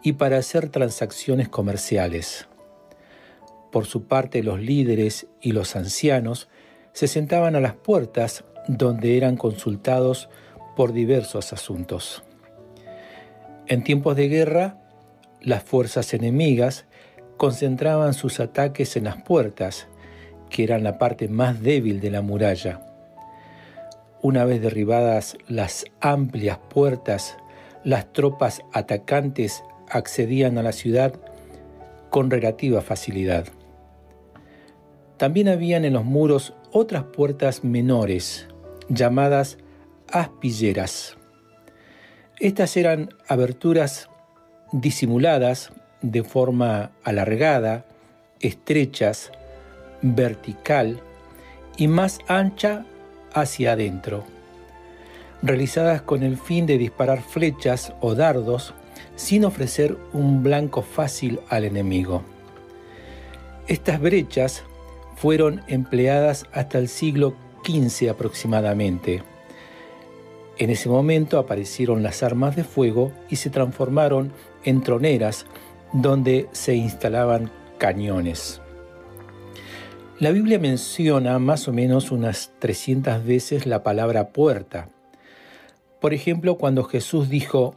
[0.03, 2.47] y para hacer transacciones comerciales.
[3.71, 6.47] Por su parte, los líderes y los ancianos
[6.93, 10.29] se sentaban a las puertas donde eran consultados
[10.75, 12.23] por diversos asuntos.
[13.65, 14.83] En tiempos de guerra,
[15.41, 16.85] las fuerzas enemigas
[17.37, 19.87] concentraban sus ataques en las puertas,
[20.49, 22.81] que eran la parte más débil de la muralla.
[24.21, 27.37] Una vez derribadas las amplias puertas,
[27.83, 31.13] las tropas atacantes accedían a la ciudad
[32.09, 33.45] con relativa facilidad.
[35.17, 38.47] También habían en los muros otras puertas menores,
[38.89, 39.57] llamadas
[40.11, 41.17] aspilleras.
[42.39, 44.09] Estas eran aberturas
[44.71, 47.85] disimuladas de forma alargada,
[48.39, 49.31] estrechas,
[50.01, 51.01] vertical
[51.77, 52.85] y más ancha
[53.33, 54.23] hacia adentro,
[55.41, 58.73] realizadas con el fin de disparar flechas o dardos
[59.15, 62.23] sin ofrecer un blanco fácil al enemigo.
[63.67, 64.63] Estas brechas
[65.15, 67.33] fueron empleadas hasta el siglo
[67.65, 69.23] XV aproximadamente.
[70.57, 74.31] En ese momento aparecieron las armas de fuego y se transformaron
[74.67, 75.45] en troneras
[75.93, 78.61] donde se instalaban cañones.
[80.19, 84.89] La Biblia menciona más o menos unas 300 veces la palabra puerta.
[86.01, 87.75] Por ejemplo, cuando Jesús dijo,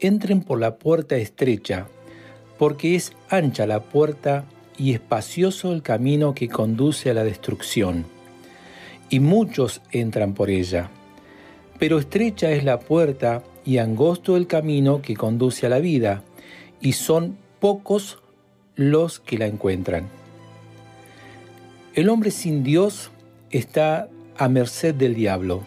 [0.00, 1.86] entren por la puerta estrecha,
[2.58, 4.44] porque es ancha la puerta
[4.76, 8.06] y espacioso el camino que conduce a la destrucción,
[9.08, 10.90] y muchos entran por ella.
[11.78, 16.22] Pero estrecha es la puerta y angosto el camino que conduce a la vida,
[16.80, 18.18] y son pocos
[18.76, 20.08] los que la encuentran.
[21.94, 23.10] El hombre sin Dios
[23.50, 25.62] está a merced del diablo.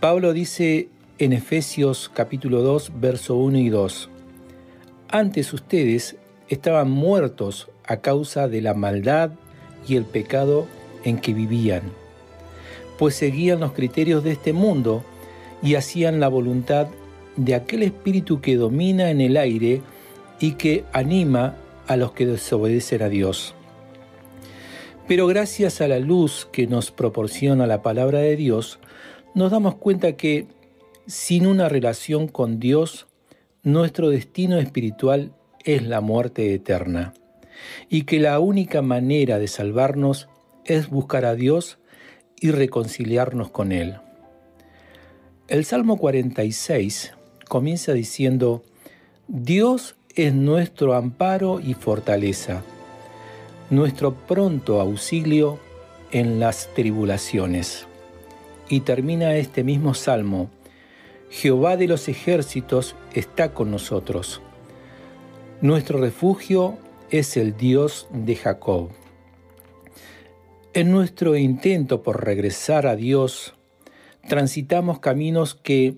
[0.00, 4.08] Pablo dice en Efesios capítulo 2, verso 1 y 2,
[5.08, 6.16] Antes ustedes
[6.48, 9.32] estaban muertos a causa de la maldad
[9.86, 10.66] y el pecado
[11.04, 11.82] en que vivían,
[12.98, 15.04] pues seguían los criterios de este mundo
[15.62, 16.88] y hacían la voluntad
[17.36, 19.80] de aquel espíritu que domina en el aire
[20.40, 21.56] y que anima
[21.86, 23.54] a los que desobedecen a Dios.
[25.08, 28.78] Pero gracias a la luz que nos proporciona la palabra de Dios,
[29.34, 30.46] nos damos cuenta que
[31.06, 33.06] sin una relación con Dios,
[33.62, 35.32] nuestro destino espiritual
[35.64, 37.14] es la muerte eterna,
[37.88, 40.28] y que la única manera de salvarnos
[40.64, 41.78] es buscar a Dios
[42.40, 43.96] y reconciliarnos con Él.
[45.48, 47.14] El Salmo 46
[47.48, 48.62] comienza diciendo,
[49.26, 52.62] Dios es nuestro amparo y fortaleza,
[53.68, 55.58] nuestro pronto auxilio
[56.12, 57.88] en las tribulaciones.
[58.68, 60.48] Y termina este mismo salmo,
[61.28, 64.40] Jehová de los ejércitos está con nosotros.
[65.60, 66.78] Nuestro refugio
[67.10, 68.90] es el Dios de Jacob.
[70.72, 73.54] En nuestro intento por regresar a Dios,
[74.28, 75.96] transitamos caminos que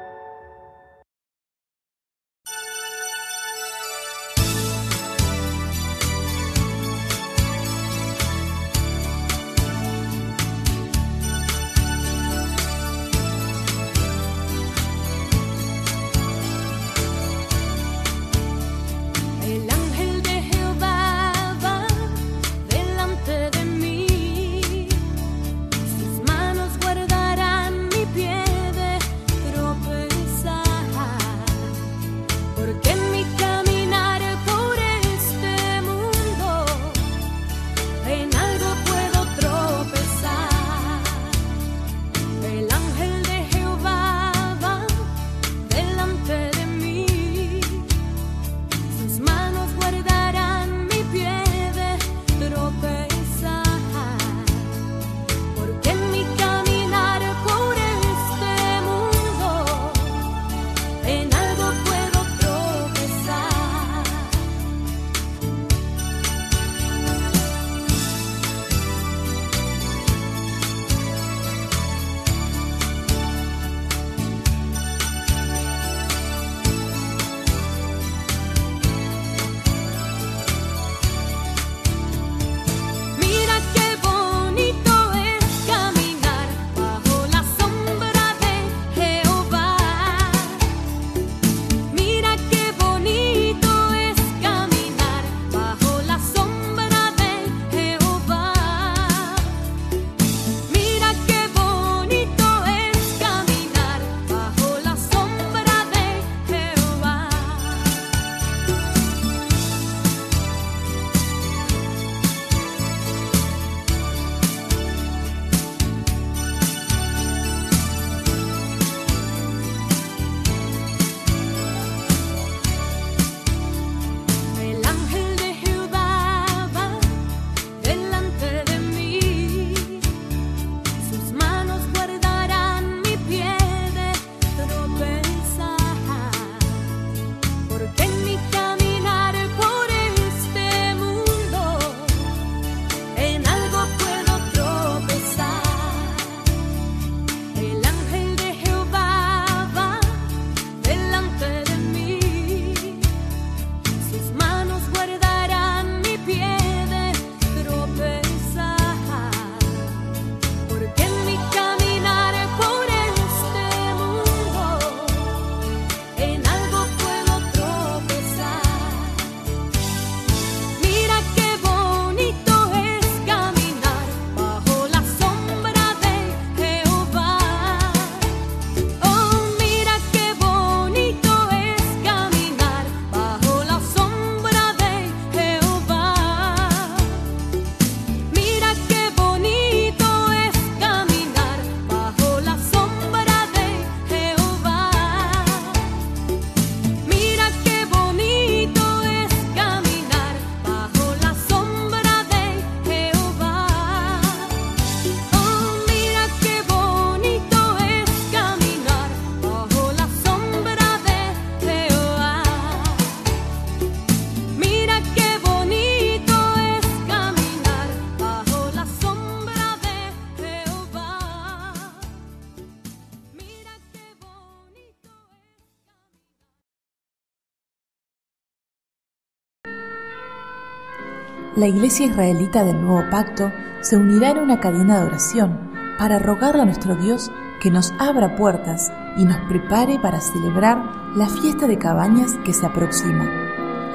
[231.57, 236.63] la Iglesia Israelita del Nuevo Pacto se unirá en una cadena de oración para rogarle
[236.63, 237.31] a nuestro Dios
[237.61, 240.83] que nos abra puertas y nos prepare para celebrar
[241.15, 243.31] la fiesta de cabañas que se aproxima.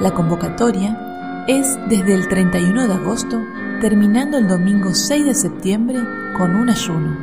[0.00, 3.42] La convocatoria es desde el 31 de agosto,
[3.80, 5.98] terminando el domingo 6 de septiembre
[6.36, 7.16] con un ayuno.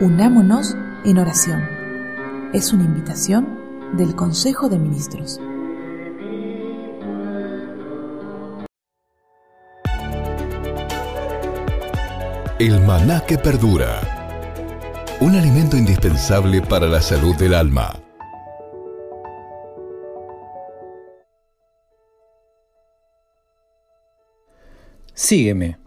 [0.00, 1.62] Unámonos en oración.
[2.52, 3.58] Es una invitación
[3.96, 5.40] del Consejo de Ministros.
[12.60, 14.00] El maná que perdura.
[15.20, 18.02] Un alimento indispensable para la salud del alma.
[25.14, 25.78] Sígueme.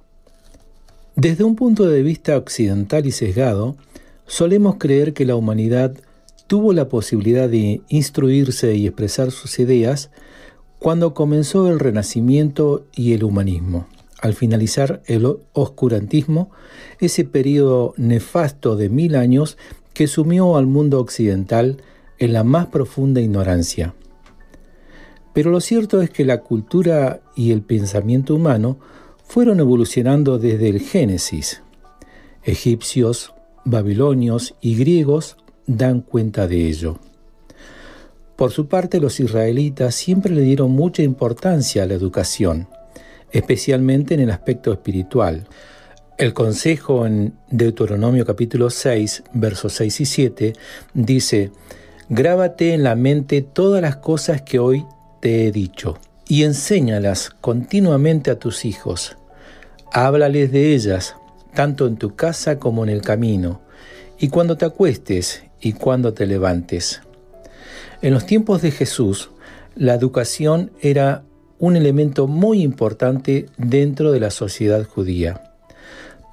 [1.18, 3.76] Desde un punto de vista occidental y sesgado,
[4.26, 5.98] solemos creer que la humanidad
[6.48, 10.10] tuvo la posibilidad de instruirse y expresar sus ideas
[10.80, 13.88] cuando comenzó el Renacimiento y el humanismo
[14.22, 16.52] al finalizar el oscurantismo,
[17.00, 19.58] ese periodo nefasto de mil años
[19.94, 21.82] que sumió al mundo occidental
[22.20, 23.96] en la más profunda ignorancia.
[25.34, 28.78] Pero lo cierto es que la cultura y el pensamiento humano
[29.24, 31.64] fueron evolucionando desde el Génesis.
[32.44, 33.34] Egipcios,
[33.66, 37.00] babilonios y griegos dan cuenta de ello.
[38.36, 42.68] Por su parte, los israelitas siempre le dieron mucha importancia a la educación
[43.32, 45.48] especialmente en el aspecto espiritual.
[46.18, 50.54] El consejo en Deuteronomio capítulo 6, versos 6 y 7
[50.94, 51.52] dice,
[52.10, 54.86] Grábate en la mente todas las cosas que hoy
[55.22, 59.18] te he dicho y enséñalas continuamente a tus hijos.
[59.92, 61.16] Háblales de ellas,
[61.54, 63.62] tanto en tu casa como en el camino,
[64.20, 67.02] y cuando te acuestes y cuando te levantes.
[68.02, 69.32] En los tiempos de Jesús,
[69.76, 71.24] la educación era
[71.62, 75.44] un elemento muy importante dentro de la sociedad judía.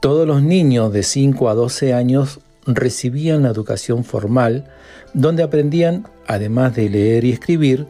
[0.00, 4.64] Todos los niños de 5 a 12 años recibían la educación formal,
[5.12, 7.86] donde aprendían, además de leer y escribir,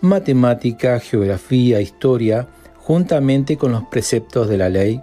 [0.00, 5.00] matemática, geografía, historia, juntamente con los preceptos de la ley,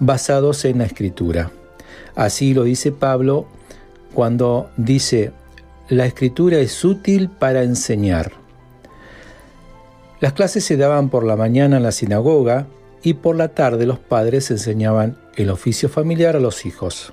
[0.00, 1.50] basados en la escritura.
[2.14, 3.46] Así lo dice Pablo
[4.14, 5.32] cuando dice,
[5.90, 8.45] la escritura es útil para enseñar
[10.20, 12.66] las clases se daban por la mañana en la sinagoga
[13.02, 17.12] y por la tarde los padres enseñaban el oficio familiar a los hijos.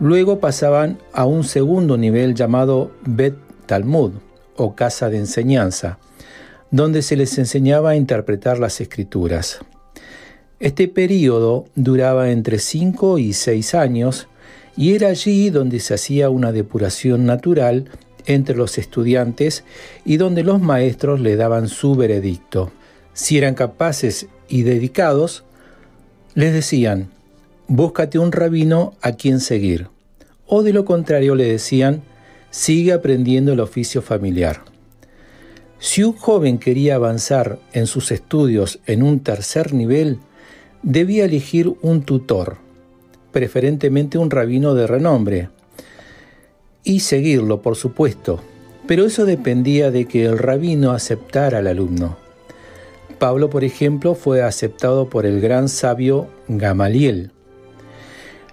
[0.00, 4.12] Luego pasaban a un segundo nivel llamado Bet Talmud
[4.56, 5.98] o casa de enseñanza,
[6.70, 9.60] donde se les enseñaba a interpretar las escrituras.
[10.58, 14.28] Este periodo duraba entre 5 y 6 años
[14.76, 17.90] y era allí donde se hacía una depuración natural
[18.26, 19.64] entre los estudiantes
[20.04, 22.72] y donde los maestros le daban su veredicto.
[23.12, 25.44] Si eran capaces y dedicados,
[26.34, 27.08] les decían,
[27.68, 29.88] búscate un rabino a quien seguir.
[30.46, 32.02] O de lo contrario le decían,
[32.50, 34.62] sigue aprendiendo el oficio familiar.
[35.78, 40.18] Si un joven quería avanzar en sus estudios en un tercer nivel,
[40.82, 42.56] debía elegir un tutor,
[43.32, 45.50] preferentemente un rabino de renombre,
[46.84, 48.40] y seguirlo, por supuesto,
[48.86, 52.16] pero eso dependía de que el rabino aceptara al alumno.
[53.18, 57.30] Pablo, por ejemplo, fue aceptado por el gran sabio Gamaliel.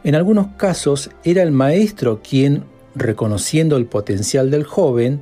[0.04, 2.64] En algunos casos era el maestro quien,
[2.96, 5.22] reconociendo el potencial del joven,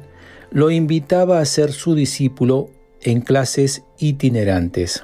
[0.52, 2.70] lo invitaba a ser su discípulo
[3.02, 5.04] en clases itinerantes.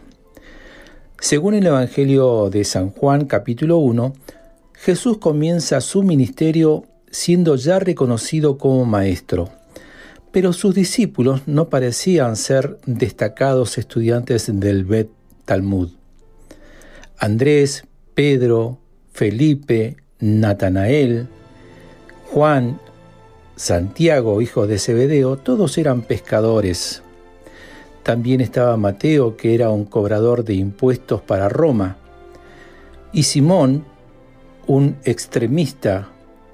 [1.20, 4.14] Según el Evangelio de San Juan capítulo 1,
[4.74, 6.84] Jesús comienza su ministerio
[7.16, 9.50] siendo ya reconocido como maestro.
[10.34, 15.10] Pero sus discípulos no parecían ser destacados estudiantes del Bet
[15.46, 15.92] Talmud.
[17.18, 17.86] Andrés,
[18.16, 18.80] Pedro,
[19.14, 21.30] Felipe, Natanael,
[22.34, 22.82] Juan,
[23.56, 27.02] Santiago, hijo de Zebedeo, todos eran pescadores.
[28.04, 31.96] También estaba Mateo, que era un cobrador de impuestos para Roma,
[33.14, 33.86] y Simón,
[34.68, 36.10] un extremista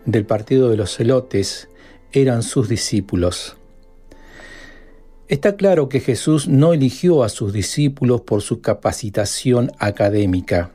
[0.05, 1.69] del partido de los celotes
[2.11, 3.55] eran sus discípulos.
[5.27, 10.71] Está claro que Jesús no eligió a sus discípulos por su capacitación académica.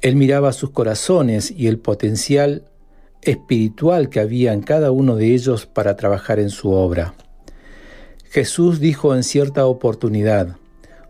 [0.00, 2.70] Él miraba sus corazones y el potencial
[3.22, 7.14] espiritual que había en cada uno de ellos para trabajar en su obra.
[8.30, 10.56] Jesús dijo en cierta oportunidad,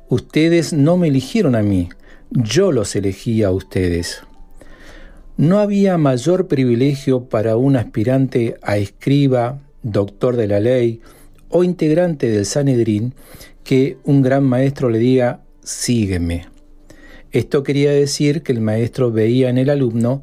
[0.09, 1.91] Ustedes no me eligieron a mí,
[2.31, 4.23] yo los elegí a ustedes.
[5.37, 11.03] No había mayor privilegio para un aspirante a escriba, doctor de la ley
[11.51, 13.15] o integrante del Sanedrín
[13.63, 16.47] que un gran maestro le diga, sígueme.
[17.33, 20.23] Esto quería decir que el maestro veía en el alumno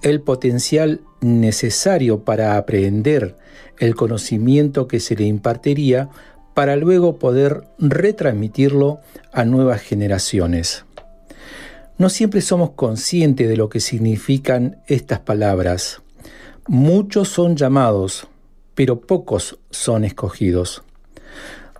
[0.00, 3.36] el potencial necesario para aprender
[3.80, 6.08] el conocimiento que se le impartiría
[6.54, 9.00] para luego poder retransmitirlo
[9.32, 10.84] a nuevas generaciones.
[11.98, 16.02] No siempre somos conscientes de lo que significan estas palabras.
[16.66, 18.26] Muchos son llamados,
[18.74, 20.82] pero pocos son escogidos.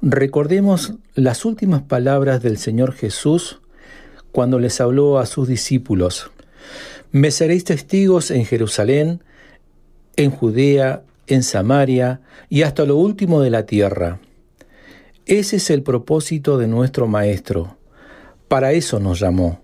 [0.01, 3.61] Recordemos las últimas palabras del Señor Jesús
[4.33, 6.31] cuando les habló a sus discípulos.
[7.11, 9.23] Me seréis testigos en Jerusalén,
[10.17, 14.21] en Judea, en Samaria y hasta lo último de la tierra.
[15.27, 17.77] Ese es el propósito de nuestro Maestro.
[18.49, 19.62] Para eso nos llamó.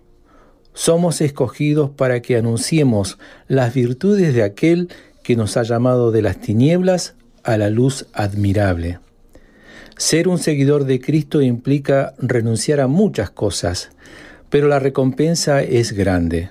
[0.78, 3.18] Somos escogidos para que anunciemos
[3.48, 4.88] las virtudes de aquel
[5.24, 9.00] que nos ha llamado de las tinieblas a la luz admirable.
[9.96, 13.90] Ser un seguidor de Cristo implica renunciar a muchas cosas,
[14.50, 16.50] pero la recompensa es grande.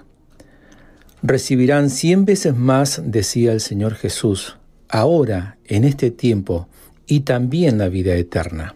[1.24, 4.58] Recibirán cien veces más, decía el Señor Jesús,
[4.90, 6.68] ahora, en este tiempo,
[7.06, 8.76] y también la vida eterna.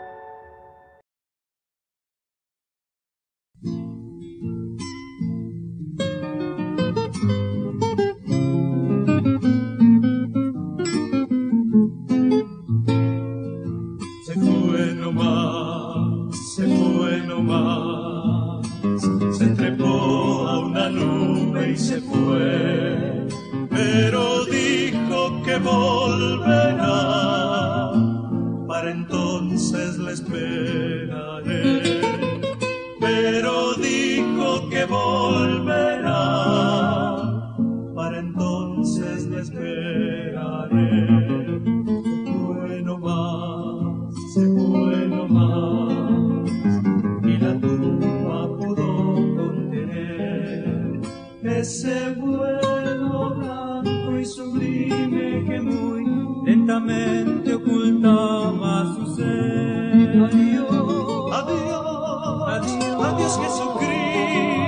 [63.36, 63.84] Jesucristo,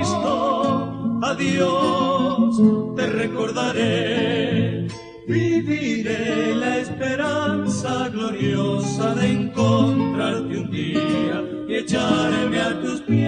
[0.01, 2.61] Jesucristo, adiós,
[2.95, 4.87] te recordaré.
[5.27, 13.27] Viviré la esperanza gloriosa de encontrarte un día y echarme a tus pies.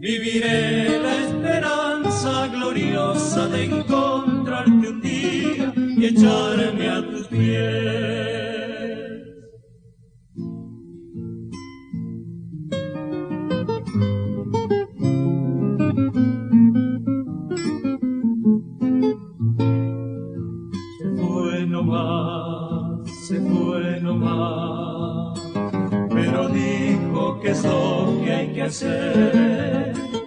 [0.00, 8.11] Viviré la esperanza gloriosa de encontrarte un día y echarme a tus pies.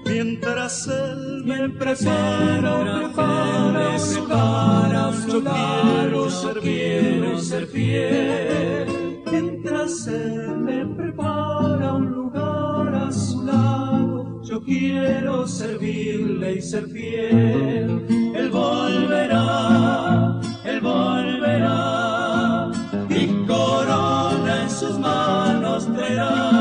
[0.05, 2.83] Mientras él me prepara,
[3.13, 6.29] prepara, yo quiero
[6.61, 9.21] quiero ser fiel.
[9.31, 18.05] Mientras él me prepara un lugar a su lado, yo quiero servirle y ser fiel.
[18.35, 22.69] Él volverá, él volverá,
[23.09, 26.54] y corona en sus manos traerá.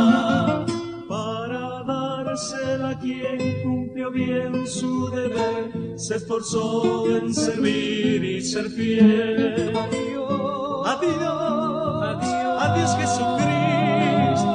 [3.00, 9.72] Quien cumplió bien su deber, se esforzó en servir y ser fiel.
[9.76, 12.24] Adiós, adiós,
[12.60, 14.54] adiós Jesucristo,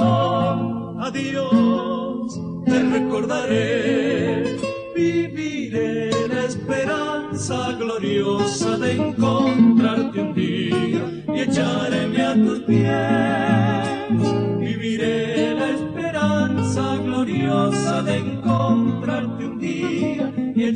[1.00, 4.58] adiós, te recordaré,
[4.96, 13.49] viviré la esperanza gloriosa de encontrarte un día y echarme a tus pies.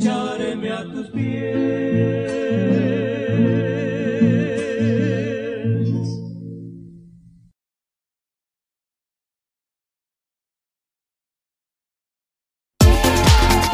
[0.06, 1.54] a tus pies.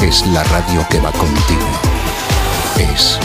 [0.01, 1.66] Es la radio que va contigo.
[2.78, 3.19] Es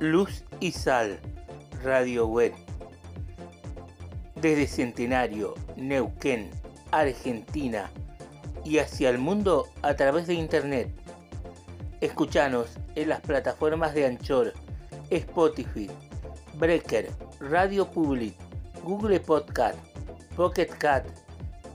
[0.00, 1.18] Luz y Sal,
[1.82, 2.73] Radio Web.
[4.44, 6.50] Desde Centenario, Neuquén,
[6.90, 7.90] Argentina
[8.62, 10.90] y hacia el mundo a través de Internet.
[12.02, 14.52] Escuchanos en las plataformas de Anchor,
[15.08, 15.90] Spotify,
[16.58, 17.10] Breaker,
[17.40, 18.34] Radio Public,
[18.82, 19.78] Google Podcast,
[20.36, 21.06] Pocket Cat,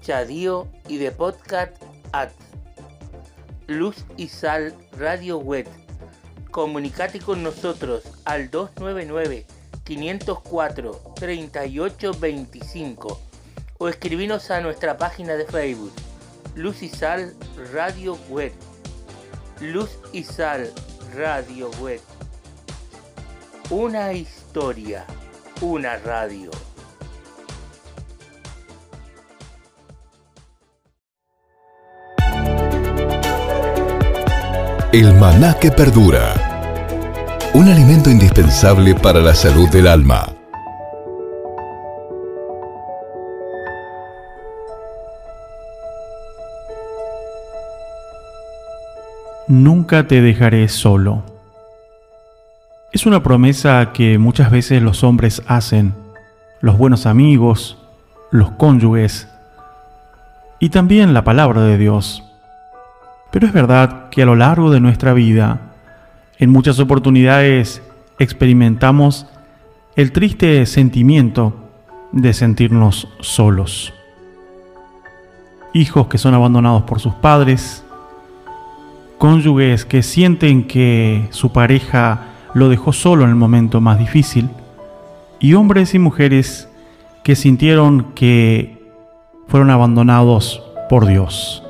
[0.02, 1.76] Chadio y de Podcast
[2.12, 2.36] Ads.
[3.66, 5.66] Luz y Sal Radio Web.
[6.52, 9.59] Comunicate con nosotros al 299
[9.90, 13.20] 504 3825
[13.80, 15.92] o escribinos a nuestra página de Facebook
[16.54, 17.34] Luz y Sal
[17.74, 18.52] Radio Web.
[19.62, 20.72] Luz y Sal
[21.16, 22.02] Radio Web.
[23.72, 25.08] Una historia,
[25.62, 26.52] una radio.
[34.92, 36.49] El maná que perdura.
[37.60, 40.30] Un alimento indispensable para la salud del alma.
[49.50, 51.22] Nunca te dejaré solo.
[52.94, 55.94] Es una promesa que muchas veces los hombres hacen,
[56.62, 57.78] los buenos amigos,
[58.32, 59.28] los cónyuges
[60.60, 62.24] y también la palabra de Dios.
[63.32, 65.69] Pero es verdad que a lo largo de nuestra vida,
[66.40, 67.82] en muchas oportunidades
[68.18, 69.28] experimentamos
[69.98, 71.54] el triste sentimiento
[72.14, 73.94] de sentirnos solos.
[75.74, 77.84] Hijos que son abandonados por sus padres,
[79.18, 84.50] cónyuges que sienten que su pareja lo dejó solo en el momento más difícil,
[85.40, 86.70] y hombres y mujeres
[87.24, 88.92] que sintieron que
[89.48, 91.64] fueron abandonados por Dios.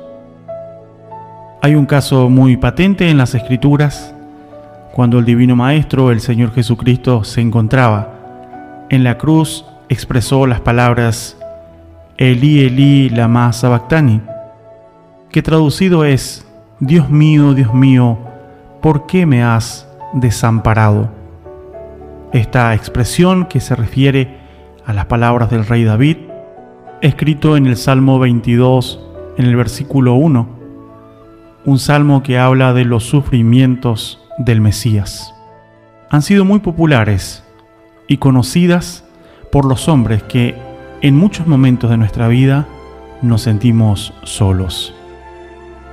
[1.60, 4.14] Hay un caso muy patente en las Escrituras,
[4.92, 11.38] cuando el Divino Maestro, el Señor Jesucristo, se encontraba en la cruz, expresó las palabras
[12.16, 14.20] Eli Eli lama sabactani,
[15.30, 16.46] que traducido es
[16.80, 18.18] Dios mío, Dios mío,
[18.82, 21.10] ¿por qué me has desamparado?
[22.32, 24.38] Esta expresión que se refiere
[24.84, 26.16] a las palabras del rey David,
[27.00, 29.00] escrito en el Salmo 22,
[29.36, 30.48] en el versículo 1,
[31.64, 35.34] un salmo que habla de los sufrimientos del Mesías.
[36.10, 37.44] Han sido muy populares
[38.08, 39.04] y conocidas
[39.52, 40.56] por los hombres que
[41.02, 42.66] en muchos momentos de nuestra vida
[43.22, 44.94] nos sentimos solos.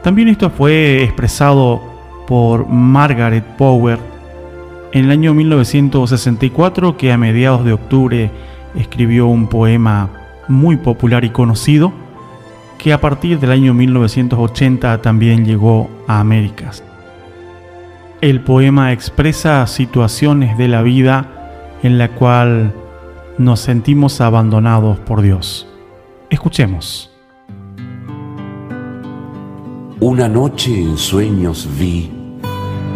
[0.02, 1.82] También esto fue expresado
[2.26, 4.00] por Margaret Power
[4.94, 8.32] en el año 1964 que a mediados de octubre
[8.76, 10.10] escribió un poema
[10.48, 11.92] muy popular y conocido
[12.78, 16.87] que a partir del año 1980 también llegó a Américas.
[18.22, 22.74] El poema expresa situaciones de la vida en la cual
[23.38, 25.68] nos sentimos abandonados por Dios.
[26.30, 27.12] Escuchemos.
[30.00, 32.12] Una noche en sueños vi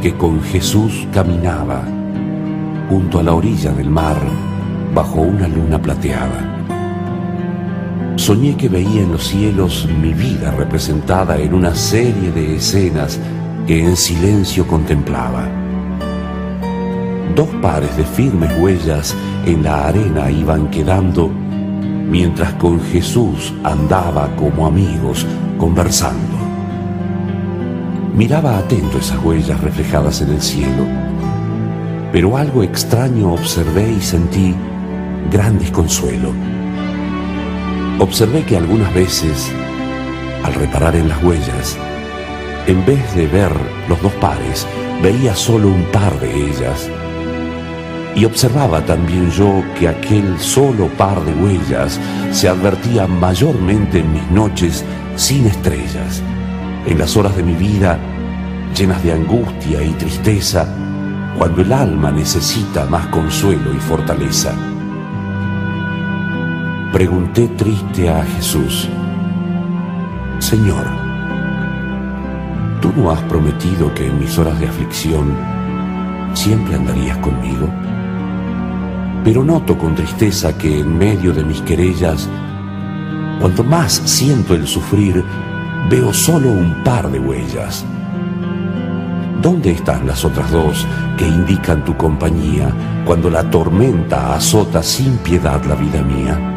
[0.02, 1.84] que con Jesús caminaba
[2.90, 4.18] junto a la orilla del mar
[4.94, 6.52] bajo una luna plateada
[8.22, 13.20] Soñé que veía en los cielos mi vida representada en una serie de escenas
[13.68, 15.48] que en silencio contemplaba.
[17.36, 19.16] Dos pares de firmes huellas
[19.46, 25.26] en la arena iban quedando mientras con Jesús andaba como amigos
[25.58, 26.38] conversando.
[28.16, 30.86] Miraba atento esas huellas reflejadas en el cielo,
[32.12, 34.54] pero algo extraño observé y sentí
[35.32, 36.34] gran desconsuelo
[38.02, 39.52] observé que algunas veces,
[40.44, 41.78] al reparar en las huellas,
[42.68, 43.52] en vez de ver
[43.88, 44.68] los dos pares,
[45.02, 46.90] veía solo un par de ellas.
[48.16, 52.00] Y observaba también yo que aquel solo par de huellas
[52.32, 54.84] se advertía mayormente en mis noches
[55.16, 56.22] sin estrellas,
[56.86, 57.98] en las horas de mi vida
[58.76, 60.68] llenas de angustia y tristeza,
[61.38, 64.54] cuando el alma necesita más consuelo y fortaleza.
[66.94, 68.90] Pregunté triste a Jesús,
[70.40, 71.11] Señor,
[72.82, 75.36] ¿tú no has prometido que en mis horas de aflicción
[76.34, 77.70] siempre andarías conmigo?
[79.24, 82.28] Pero noto con tristeza que en medio de mis querellas,
[83.40, 85.24] cuanto más siento el sufrir,
[85.90, 87.86] veo solo un par de huellas.
[89.42, 90.86] ¿Dónde están las otras dos
[91.18, 92.72] que indican tu compañía
[93.06, 96.48] cuando la tormenta azota sin piedad la vida mía?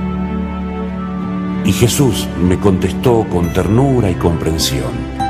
[1.67, 5.24] Y Jesús me contestó con ternura y comprensión.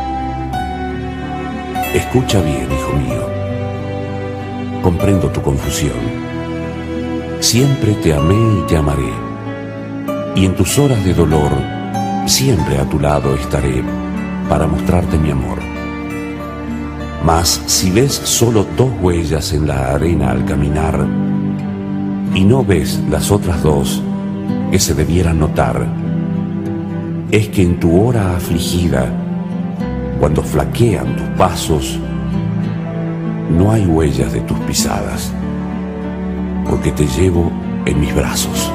[1.95, 3.23] Escucha bien, hijo mío.
[4.83, 5.97] comprendo tu confusión.
[7.39, 9.13] Siempre te amé y te amaré,
[10.35, 11.53] y en tus horas de dolor
[12.27, 13.83] siempre a tu lado estaré
[14.49, 15.59] para mostrarte mi amor.
[17.25, 21.07] Mas si ves solo dos huellas en la arena al caminar
[22.35, 24.03] y no ves las otras dos
[24.73, 25.87] que se debieran notar,
[27.31, 29.24] es que en tu hora afligida,
[30.19, 31.99] cuando flaquean tus pasos,
[33.51, 35.33] no hay huellas de tus pisadas,
[36.69, 37.51] porque te llevo
[37.87, 38.73] en mis brazos.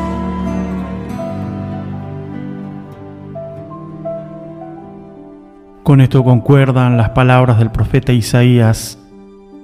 [5.84, 8.99] Con esto concuerdan las palabras del profeta Isaías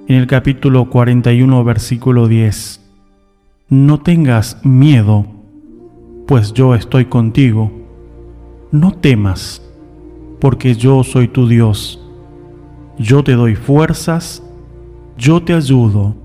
[0.08, 2.82] en el capítulo 41, versículo 10.
[3.70, 5.28] No tengas miedo,
[6.28, 7.72] pues yo estoy contigo.
[8.72, 9.62] No temas,
[10.46, 12.00] porque yo soy tu Dios.
[13.00, 14.44] Yo te doy fuerzas,
[15.18, 16.16] yo te ayudo,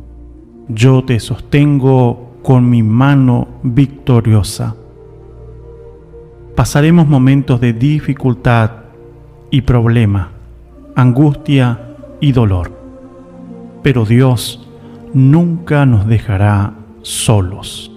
[0.68, 4.76] yo te sostengo con mi mano victoriosa.
[6.54, 8.72] Pasaremos momentos de dificultad
[9.50, 10.32] y problema,
[10.96, 11.80] angustia
[12.20, 12.72] y dolor.
[13.82, 14.68] Pero Dios
[15.14, 17.90] nunca nos dejará solos.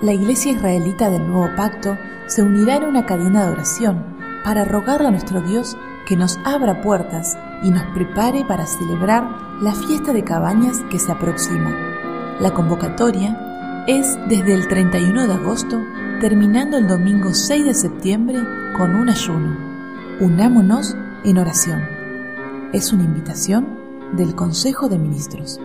[0.10, 1.96] la Iglesia Israelita del Nuevo Pacto
[2.26, 4.04] se unirá en una cadena de oración
[4.44, 5.78] para rogarle a nuestro Dios
[6.08, 9.30] que nos abra puertas y nos prepare para celebrar
[9.62, 11.78] la fiesta de cabañas que se aproxima.
[12.40, 15.80] La convocatoria es desde el 31 de agosto,
[16.20, 18.40] terminando el domingo 6 de septiembre
[18.76, 19.60] con un ayuno.
[20.22, 21.84] Unámonos en oración.
[22.74, 23.78] Es una invitación
[24.14, 25.60] del Consejo de Ministros.